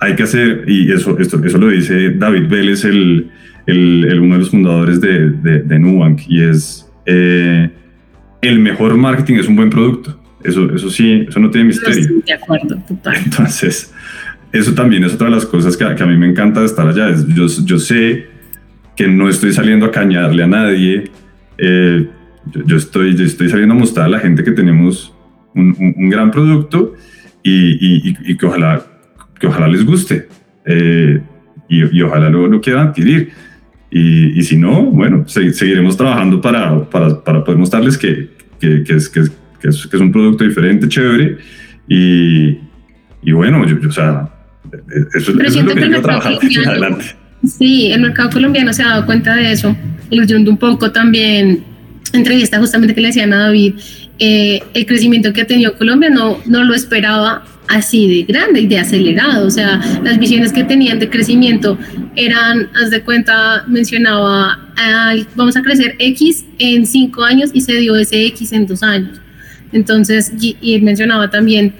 hay 0.00 0.16
que 0.16 0.22
hacer, 0.24 0.64
y 0.66 0.90
eso, 0.90 1.18
esto, 1.18 1.44
eso 1.44 1.58
lo 1.58 1.68
dice 1.68 2.10
David 2.10 2.48
Vélez, 2.48 2.84
el, 2.84 3.30
el, 3.66 4.06
el 4.08 4.20
uno 4.20 4.34
de 4.34 4.40
los 4.40 4.50
fundadores 4.50 5.00
de, 5.00 5.30
de, 5.30 5.60
de 5.60 5.78
Nubank, 5.78 6.22
y 6.28 6.42
es... 6.42 6.88
Eh, 7.06 7.70
el 8.42 8.58
mejor 8.58 8.96
marketing 8.96 9.36
es 9.36 9.48
un 9.48 9.56
buen 9.56 9.70
producto. 9.70 10.20
Eso, 10.42 10.74
eso 10.74 10.90
sí, 10.90 11.24
eso 11.28 11.38
no 11.38 11.50
tiene 11.50 11.68
misterio. 11.68 12.02
Sí, 12.02 12.22
de 12.26 12.32
acuerdo, 12.32 12.76
total. 12.88 13.14
Entonces, 13.24 13.94
eso 14.52 14.74
también 14.74 15.04
es 15.04 15.14
otra 15.14 15.28
de 15.28 15.36
las 15.36 15.46
cosas 15.46 15.76
que, 15.76 15.94
que 15.94 16.02
a 16.02 16.06
mí 16.06 16.16
me 16.16 16.26
encanta 16.26 16.60
de 16.60 16.66
estar 16.66 16.86
allá. 16.86 17.14
Yo, 17.28 17.46
yo, 17.64 17.78
sé 17.78 18.26
que 18.96 19.08
no 19.08 19.28
estoy 19.28 19.52
saliendo 19.52 19.86
a 19.86 19.90
cañarle 19.90 20.42
a 20.42 20.46
nadie. 20.46 21.04
Eh, 21.58 22.08
yo, 22.46 22.64
yo, 22.66 22.76
estoy, 22.76 23.16
yo 23.16 23.24
estoy 23.24 23.48
saliendo 23.48 23.74
a 23.74 23.78
mostrar 23.78 24.06
a 24.06 24.08
la 24.08 24.18
gente 24.18 24.44
que 24.44 24.52
tenemos 24.52 25.14
un, 25.54 25.74
un, 25.78 25.94
un 25.96 26.10
gran 26.10 26.30
producto 26.30 26.94
y, 27.42 28.08
y, 28.10 28.16
y, 28.24 28.36
que, 28.36 28.46
ojalá, 28.46 28.82
que 29.38 29.46
ojalá 29.46 29.68
les 29.68 29.84
guste. 29.84 30.28
Eh, 30.64 31.20
y, 31.68 31.98
y, 31.98 32.02
ojalá 32.02 32.28
lo, 32.28 32.46
lo 32.48 32.60
quieran 32.60 32.88
adquirir. 32.88 33.30
Y, 33.90 34.38
y, 34.38 34.42
si 34.42 34.56
no, 34.56 34.82
bueno, 34.84 35.24
se, 35.26 35.52
seguiremos 35.52 35.96
trabajando 35.96 36.40
para, 36.40 36.88
para, 36.88 37.22
para 37.22 37.44
poder 37.44 37.58
mostrarles 37.58 37.98
que, 37.98 38.30
que, 38.58 38.82
que, 38.84 38.94
es, 38.94 39.08
que, 39.08 39.20
es, 39.20 39.30
que, 39.60 39.68
es, 39.68 39.86
que 39.86 39.96
es 39.96 40.02
un 40.02 40.12
producto 40.12 40.44
diferente, 40.44 40.88
chévere. 40.88 41.38
Y, 41.88 42.58
y 43.22 43.32
bueno, 43.32 43.66
yo, 43.66 43.78
yo, 43.78 43.88
o 43.88 43.92
sea, 43.92 44.28
eso, 45.14 45.32
eso 45.40 45.60
es 45.60 45.64
lo 45.64 45.74
que, 45.74 45.90
que 45.90 46.00
trabajar 46.00 46.34
adelante. 46.66 47.21
Sí, 47.44 47.90
el 47.92 48.00
mercado 48.00 48.30
colombiano 48.30 48.72
se 48.72 48.82
ha 48.82 48.88
dado 48.88 49.06
cuenta 49.06 49.34
de 49.34 49.52
eso. 49.52 49.76
Leyendo 50.10 50.50
un 50.50 50.56
poco 50.56 50.92
también, 50.92 51.64
entrevista 52.12 52.58
justamente 52.58 52.94
que 52.94 53.00
le 53.00 53.08
decían 53.08 53.32
a 53.32 53.44
David, 53.44 53.74
eh, 54.18 54.62
el 54.74 54.86
crecimiento 54.86 55.32
que 55.32 55.42
ha 55.42 55.46
tenido 55.46 55.76
Colombia 55.76 56.10
no, 56.10 56.38
no 56.46 56.62
lo 56.62 56.74
esperaba 56.74 57.44
así 57.68 58.08
de 58.08 58.22
grande 58.32 58.60
y 58.60 58.66
de 58.66 58.78
acelerado. 58.78 59.46
O 59.46 59.50
sea, 59.50 59.80
las 60.04 60.18
visiones 60.18 60.52
que 60.52 60.64
tenían 60.64 60.98
de 60.98 61.08
crecimiento 61.08 61.78
eran, 62.14 62.68
haz 62.80 62.90
de 62.90 63.00
cuenta, 63.02 63.64
mencionaba, 63.66 64.58
vamos 65.34 65.56
a 65.56 65.62
crecer 65.62 65.96
X 65.98 66.44
en 66.58 66.86
cinco 66.86 67.24
años 67.24 67.50
y 67.52 67.60
se 67.60 67.74
dio 67.74 67.96
ese 67.96 68.26
X 68.26 68.52
en 68.52 68.66
dos 68.66 68.82
años. 68.82 69.18
Entonces, 69.72 70.32
y, 70.38 70.56
y 70.60 70.80
mencionaba 70.80 71.30
también, 71.30 71.74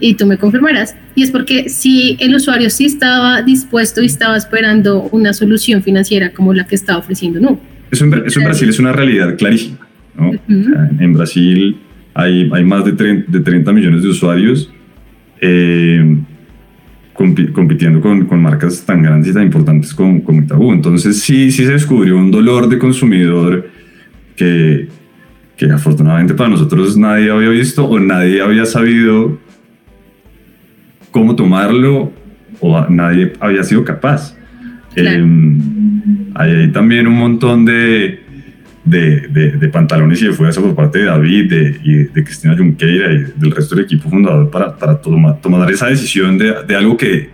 y 0.00 0.14
tú 0.14 0.26
me 0.26 0.38
confirmarás, 0.38 0.96
y 1.14 1.22
es 1.22 1.30
porque 1.30 1.68
si 1.68 2.16
el 2.20 2.34
usuario 2.34 2.68
sí 2.70 2.86
estaba 2.86 3.42
dispuesto 3.42 4.02
y 4.02 4.06
estaba 4.06 4.36
esperando 4.36 5.02
una 5.12 5.32
solución 5.32 5.82
financiera 5.82 6.32
como 6.32 6.52
la 6.52 6.66
que 6.66 6.74
está 6.74 6.98
ofreciendo 6.98 7.40
NU. 7.40 7.58
Eso 7.90 8.04
en, 8.04 8.26
eso 8.26 8.40
en 8.40 8.46
Brasil 8.46 8.68
es 8.68 8.78
una 8.78 8.92
realidad 8.92 9.36
clarísima. 9.36 9.78
¿no? 10.16 10.30
Uh 10.30 10.38
-huh. 10.48 11.00
en 11.00 11.12
Brasil 11.12 11.76
hay, 12.14 12.48
hay 12.52 12.64
más 12.64 12.84
de 12.84 12.92
30, 12.92 13.30
de 13.30 13.40
30 13.40 13.72
millones 13.72 14.02
de 14.02 14.08
usuarios 14.08 14.70
eh, 15.40 16.16
compitiendo 17.14 18.00
con, 18.00 18.26
con, 18.26 18.42
marcas 18.42 18.84
tan 18.84 19.02
grandes 19.02 19.30
y 19.30 19.34
tan 19.34 19.44
importantes 19.44 19.94
como, 19.94 20.22
como 20.24 20.42
Itaú. 20.42 20.72
Entonces 20.72 21.20
sí, 21.20 21.50
sí 21.52 21.64
se 21.64 21.72
descubrió 21.72 22.16
un 22.16 22.30
dolor 22.30 22.68
de 22.68 22.78
consumidor 22.78 23.68
que, 24.36 24.88
que 25.56 25.66
afortunadamente 25.66 26.34
para 26.34 26.50
nosotros 26.50 26.96
nadie 26.96 27.30
había 27.30 27.50
visto 27.50 27.84
o 27.84 28.00
nadie 28.00 28.40
había 28.40 28.64
sabido 28.64 29.38
cómo 31.14 31.36
tomarlo 31.36 32.12
o 32.58 32.86
nadie 32.88 33.34
había 33.38 33.62
sido 33.62 33.84
capaz. 33.84 34.36
Claro. 34.94 35.24
Eh, 35.24 35.26
hay, 36.34 36.50
hay 36.50 36.72
también 36.72 37.06
un 37.06 37.14
montón 37.14 37.64
de, 37.64 38.20
de, 38.84 39.20
de, 39.28 39.52
de, 39.52 39.68
pantalones 39.68 40.20
y 40.22 40.26
de 40.26 40.32
fuerza 40.32 40.60
por 40.60 40.74
parte 40.74 40.98
de 40.98 41.04
David 41.04 41.50
de, 41.50 41.80
y 41.84 41.92
de 42.12 42.24
Cristina 42.24 42.56
Junqueira 42.56 43.12
y 43.12 43.18
del 43.36 43.52
resto 43.52 43.76
del 43.76 43.84
equipo 43.84 44.10
fundador 44.10 44.50
para, 44.50 44.76
para 44.76 45.00
tomar, 45.00 45.40
tomar 45.40 45.70
esa 45.70 45.86
decisión 45.86 46.36
de, 46.36 46.52
de, 46.66 46.74
algo 46.74 46.96
que 46.96 47.30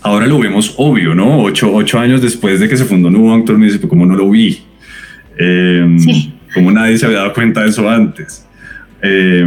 ahora 0.00 0.26
lo 0.26 0.40
vemos 0.40 0.74
obvio, 0.76 1.14
¿no? 1.14 1.42
Ocho, 1.42 1.72
ocho 1.72 2.00
años 2.00 2.20
después 2.20 2.58
de 2.58 2.68
que 2.68 2.76
se 2.76 2.84
fundó 2.84 3.08
Nubank, 3.08 3.44
todo 3.44 3.52
el 3.52 3.58
mundo 3.60 3.72
dice, 3.72 3.86
¿cómo 3.86 4.04
no 4.04 4.16
lo 4.16 4.28
vi? 4.30 4.58
Eh, 5.38 5.96
sí. 5.98 6.34
¿Cómo 6.54 6.72
nadie 6.72 6.98
se 6.98 7.06
había 7.06 7.18
dado 7.18 7.32
cuenta 7.32 7.62
de 7.62 7.68
eso 7.68 7.88
antes? 7.88 8.48
Eh, 9.00 9.46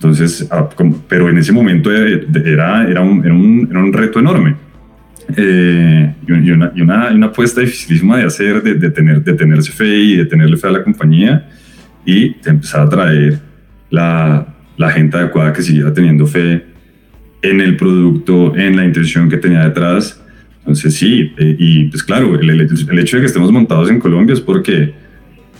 entonces, 0.00 0.48
ah, 0.50 0.66
pero 1.08 1.28
en 1.28 1.36
ese 1.36 1.52
momento 1.52 1.92
era, 1.92 2.88
era, 2.88 3.02
un, 3.02 3.22
era, 3.22 3.34
un, 3.34 3.68
era 3.70 3.80
un 3.80 3.92
reto 3.92 4.18
enorme. 4.18 4.56
Eh, 5.36 6.14
y, 6.26 6.32
una, 6.32 6.72
y, 6.74 6.80
una, 6.80 7.10
una, 7.10 7.26
apuesta 7.26 7.60
dificilísima 7.60 8.16
de 8.16 8.24
hacer, 8.24 8.62
de, 8.62 8.76
de, 8.76 8.90
tener, 8.90 9.22
de 9.22 9.34
tenerse 9.34 9.70
fe 9.70 9.94
y 9.94 10.16
de 10.16 10.24
tenerle 10.24 10.56
fe 10.56 10.68
a 10.68 10.70
la 10.70 10.82
compañía 10.82 11.50
y 12.06 12.30
de 12.30 12.50
empezar 12.50 12.80
a 12.80 12.88
traer 12.88 13.40
la, 13.90 14.46
la 14.78 14.90
gente 14.90 15.18
adecuada 15.18 15.52
que 15.52 15.60
siguiera 15.60 15.92
teniendo 15.92 16.26
fe 16.26 16.64
en 17.42 17.60
el 17.60 17.76
producto, 17.76 18.56
en 18.56 18.76
la 18.76 18.86
intención 18.86 19.28
que 19.28 19.36
tenía 19.36 19.64
detrás. 19.64 20.18
Entonces 20.60 20.94
sí, 20.94 21.30
eh, 21.36 21.56
y 21.58 21.84
pues 21.90 22.02
claro, 22.02 22.40
el, 22.40 22.48
el, 22.48 22.98
hecho 22.98 23.18
de 23.18 23.20
que 23.20 23.26
estemos 23.26 23.52
montados 23.52 23.90
en 23.90 24.00
Colombia 24.00 24.32
es 24.32 24.40
porque 24.40 24.94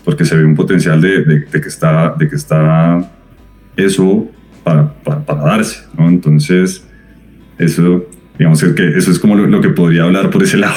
porque 0.03 0.25
se 0.25 0.35
ve 0.35 0.47
un 0.47 0.55
potencial 0.55 0.99
de, 0.99 1.25
de, 1.25 1.45
que, 1.45 1.69
está, 1.69 2.15
de 2.19 2.27
que 2.27 2.37
está 2.37 3.20
eso 3.85 4.29
para, 4.65 4.93
para, 5.03 5.43
darse, 5.43 5.81
¿no? 5.97 6.09
Entonces, 6.09 6.85
eso, 7.59 8.07
digamos 8.39 8.63
que 8.63 8.89
eso 8.97 9.11
es 9.11 9.19
como 9.19 9.37
lo, 9.37 9.61
que 9.61 9.71
podría 9.71 10.05
hablar 10.05 10.31
por 10.31 10.43
ese 10.43 10.57
lado. 10.57 10.77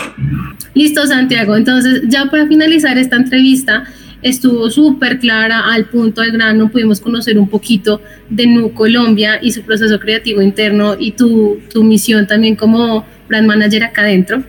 Listo, 0.73 1.05
Santiago. 1.05 1.55
Entonces, 1.55 2.03
ya 2.07 2.25
para 2.25 2.47
finalizar 2.47 2.97
esta 2.97 3.15
entrevista, 3.15 3.85
estuvo 4.21 4.69
súper 4.69 5.19
clara 5.19 5.71
al 5.71 5.85
punto 5.85 6.21
del 6.21 6.31
grano, 6.31 6.69
pudimos 6.69 6.99
conocer 6.99 7.37
un 7.37 7.49
poquito 7.49 8.01
de 8.29 8.47
Nu 8.47 8.73
Colombia 8.73 9.39
y 9.41 9.51
su 9.51 9.61
proceso 9.61 9.99
creativo 9.99 10.41
interno 10.41 10.95
y 10.97 11.11
tu, 11.11 11.59
tu 11.71 11.83
misión 11.83 12.25
también 12.25 12.55
como 12.55 13.05
brand 13.27 13.47
manager 13.47 13.83
acá 13.83 14.01
adentro. 14.01 14.43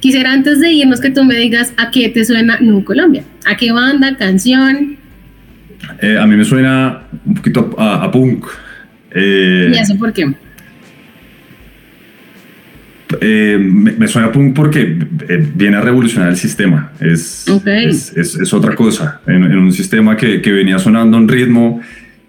Quisiera 0.00 0.32
antes 0.32 0.60
de 0.60 0.72
irnos 0.72 1.00
que 1.00 1.10
tú 1.10 1.24
me 1.24 1.36
digas 1.36 1.74
a 1.76 1.90
qué 1.90 2.08
te 2.08 2.24
suena 2.24 2.58
Nu 2.60 2.84
Colombia, 2.84 3.24
a 3.44 3.56
qué 3.56 3.70
banda, 3.70 4.16
canción. 4.16 4.99
Eh, 6.00 6.18
a 6.18 6.26
mí 6.26 6.36
me 6.36 6.44
suena 6.44 7.02
un 7.26 7.34
poquito 7.34 7.74
a, 7.78 8.10
punk. 8.10 8.46
Eh, 9.12 9.72
¿Y 9.74 9.78
eso 9.78 9.96
por 9.96 10.12
qué? 10.12 10.32
Eh, 13.20 13.58
me, 13.60 14.06
suena 14.06 14.30
punk 14.30 14.54
porque 14.54 14.96
viene 15.54 15.76
a 15.76 15.80
revolucionar 15.80 16.30
el 16.30 16.36
sistema. 16.36 16.92
Es, 17.00 17.46
es, 18.16 18.52
otra 18.52 18.74
cosa. 18.74 19.20
En, 19.26 19.44
un 19.44 19.72
sistema 19.72 20.16
que, 20.16 20.40
que, 20.40 20.52
venía 20.52 20.78
sonando 20.78 21.16
un 21.16 21.28
ritmo, 21.28 21.80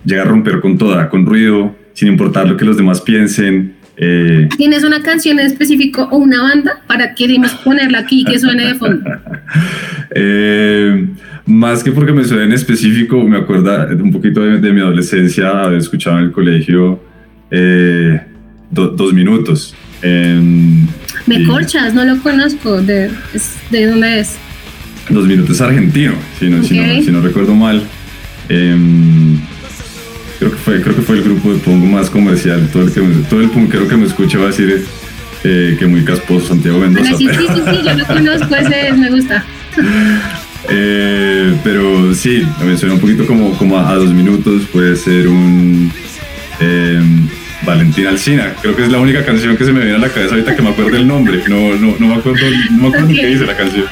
llega 0.04 0.24
a 0.24 0.26
romper 0.26 0.60
con 0.60 0.78
toda, 0.78 1.08
con 1.08 1.26
ruido, 1.26 1.76
sin 1.94 2.08
importar 2.08 2.48
lo 2.48 2.58
que 2.58 2.66
los 2.66 2.78
demás 2.78 3.00
piensen. 3.02 3.76
Eh, 3.98 4.50
¿Tienes 4.58 4.84
una 4.84 5.04
canción 5.04 5.40
en 5.40 5.46
específico 5.46 6.08
o 6.12 6.18
una 6.18 6.42
banda 6.42 6.82
para 6.88 7.14
que 7.14 7.28
ponerla 7.64 8.00
aquí 8.00 8.26
que 8.26 8.40
suene 8.40 8.68
de 8.68 8.76
fondo? 8.76 9.10
Eh, 10.14 11.08
más 11.52 11.84
que 11.84 11.92
porque 11.92 12.14
me 12.14 12.24
suene 12.24 12.46
en 12.46 12.54
específico, 12.54 13.24
me 13.28 13.38
acuerda 13.38 13.88
un 13.92 14.12
poquito 14.12 14.42
de, 14.42 14.72
mi 14.72 14.82
adolescencia, 14.82 15.50
haber 15.64 15.80
escuchado 15.80 16.18
en 16.20 16.26
el 16.26 16.32
colegio 16.32 17.00
eh, 17.52 18.22
dos 18.70 19.14
minutos. 19.14 19.76
me 20.02 21.46
corchas, 21.46 21.94
no 21.94 22.06
lo 22.06 22.18
conozco. 22.22 22.82
¿De, 22.82 23.12
de 23.70 23.86
dónde 23.86 24.22
es? 24.22 24.38
Dos 25.10 25.28
minutos 25.28 25.60
argentino, 25.60 26.14
si 26.40 26.50
no, 26.50 26.64
si 26.64 26.80
no, 26.80 27.04
si 27.04 27.12
no 27.12 27.22
recuerdo 27.22 27.54
mal. 27.54 27.84
Em, 28.50 29.40
creo 30.40 30.52
que 30.52 30.58
fue, 30.58 30.82
creo 30.82 30.96
que 30.96 31.02
fue 31.02 31.18
el 31.18 31.24
grupo 31.24 31.54
de 31.54 31.60
punk 31.60 31.84
más 31.84 32.10
comercial. 32.10 32.68
Todo 32.72 32.84
el, 32.84 32.92
que 32.92 33.02
todo 33.30 33.42
el 33.42 33.50
punkero 33.50 33.88
que 33.88 33.98
me 33.98 34.06
escuche 34.06 34.38
va 34.38 34.46
a 34.46 34.48
decir 34.48 34.86
eh, 35.44 35.76
que 35.78 35.86
muy 35.86 36.04
casposo 36.04 36.48
Santiago 36.48 36.80
Mendoza. 36.80 37.18
sí, 37.18 37.28
sí, 37.28 37.48
sí, 37.48 37.62
sí, 37.72 37.82
yo 37.84 37.94
lo 37.94 38.06
conozco, 38.06 38.56
ese 38.56 38.94
me 38.94 39.10
gusta. 39.10 39.44
Eh, 40.70 41.56
pero 41.64 42.14
sí, 42.14 42.46
me 42.64 42.78
suena 42.78 42.96
un 42.96 43.02
poquito 43.02 43.26
como, 43.26 43.58
como 43.58 43.78
a, 43.78 43.96
dos 43.96 44.14
minutos, 44.14 44.64
puede 44.72 44.96
ser 44.96 45.28
un 45.28 45.92
eh, 46.60 47.02
Valentín 47.64 48.08
Alcina. 48.08 48.54
Creo 48.62 48.76
que 48.76 48.84
es 48.84 48.92
la 48.92 49.00
única 49.00 49.24
canción 49.26 49.58
que 49.58 49.66
se 49.66 49.72
me 49.72 49.80
viene 49.82 49.96
a 49.96 50.00
la 50.00 50.10
cabeza 50.10 50.36
ahorita 50.36 50.56
que 50.56 50.62
me 50.62 50.70
acuerdo 50.70 50.98
el 50.98 51.08
nombre. 51.08 51.44
No, 51.48 51.76
no, 51.76 51.96
no 52.00 52.08
me 52.08 52.16
acuerdo, 52.16 52.46
no 52.72 52.78
me 52.78 52.88
acuerdo 52.90 53.08
qué 53.08 53.28
dice 53.28 53.46
la 53.46 53.58
canción. 53.58 53.86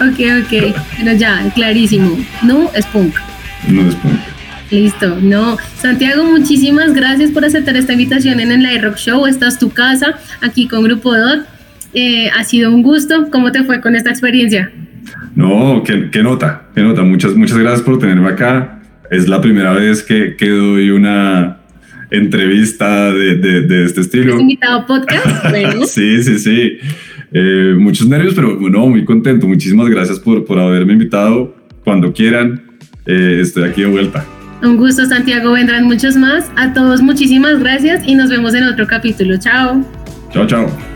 Ok, 0.00 0.20
ok, 0.44 0.74
pero 0.98 1.12
ya, 1.16 1.50
clarísimo. 1.54 2.18
No 2.42 2.70
es 2.74 2.86
punk. 2.86 3.16
No 3.68 3.88
es 3.88 3.94
punk. 3.96 4.18
Listo, 4.70 5.18
no. 5.20 5.56
Santiago, 5.80 6.24
muchísimas 6.24 6.92
gracias 6.92 7.30
por 7.30 7.44
aceptar 7.44 7.76
esta 7.76 7.92
invitación 7.92 8.40
en 8.40 8.50
el 8.50 8.82
Rock 8.82 8.96
Show. 8.96 9.26
Esta 9.26 9.46
es 9.46 9.58
tu 9.58 9.70
casa, 9.70 10.18
aquí 10.40 10.66
con 10.66 10.82
Grupo 10.82 11.16
DOT. 11.16 11.46
Eh, 11.94 12.30
ha 12.30 12.42
sido 12.44 12.72
un 12.72 12.82
gusto. 12.82 13.28
¿Cómo 13.30 13.52
te 13.52 13.62
fue 13.62 13.80
con 13.80 13.94
esta 13.94 14.10
experiencia? 14.10 14.72
No, 15.34 15.82
qué, 15.84 16.22
nota, 16.22 16.64
qué 16.74 16.82
nota. 16.82 17.02
Muchas, 17.02 17.34
muchas 17.34 17.58
gracias 17.58 17.82
por 17.82 17.98
tenerme 17.98 18.28
acá. 18.28 18.80
Es 19.10 19.28
la 19.28 19.40
primera 19.40 19.72
vez 19.72 20.02
que, 20.02 20.36
que 20.36 20.48
doy 20.48 20.90
una 20.90 21.58
entrevista 22.10 23.12
de, 23.12 23.36
de, 23.36 23.84
este 23.84 24.00
estilo. 24.00 24.34
¿Has 24.34 24.40
invitado 24.40 24.86
podcast? 24.86 25.26
sí, 25.86 26.22
sí, 26.22 26.38
sí. 26.38 26.78
Eh, 27.32 27.74
muchos 27.78 28.08
nervios, 28.08 28.34
pero 28.34 28.58
no, 28.58 28.86
muy 28.86 29.04
contento. 29.04 29.46
Muchísimas 29.46 29.88
gracias 29.88 30.18
por, 30.18 30.44
por 30.44 30.58
haberme 30.58 30.94
invitado. 30.94 31.54
Cuando 31.84 32.12
quieran, 32.12 32.62
eh, 33.06 33.38
estoy 33.42 33.64
aquí 33.64 33.82
de 33.82 33.88
vuelta. 33.88 34.24
Un 34.62 34.76
gusto, 34.76 35.04
Santiago. 35.04 35.52
Vendrán 35.52 35.84
muchos 35.84 36.16
más. 36.16 36.50
A 36.56 36.72
todos, 36.72 37.02
muchísimas 37.02 37.58
gracias 37.60 38.02
y 38.06 38.14
nos 38.14 38.30
vemos 38.30 38.54
en 38.54 38.64
otro 38.64 38.86
capítulo. 38.86 39.36
Chao. 39.38 39.84
Chao, 40.32 40.46
chao. 40.46 40.95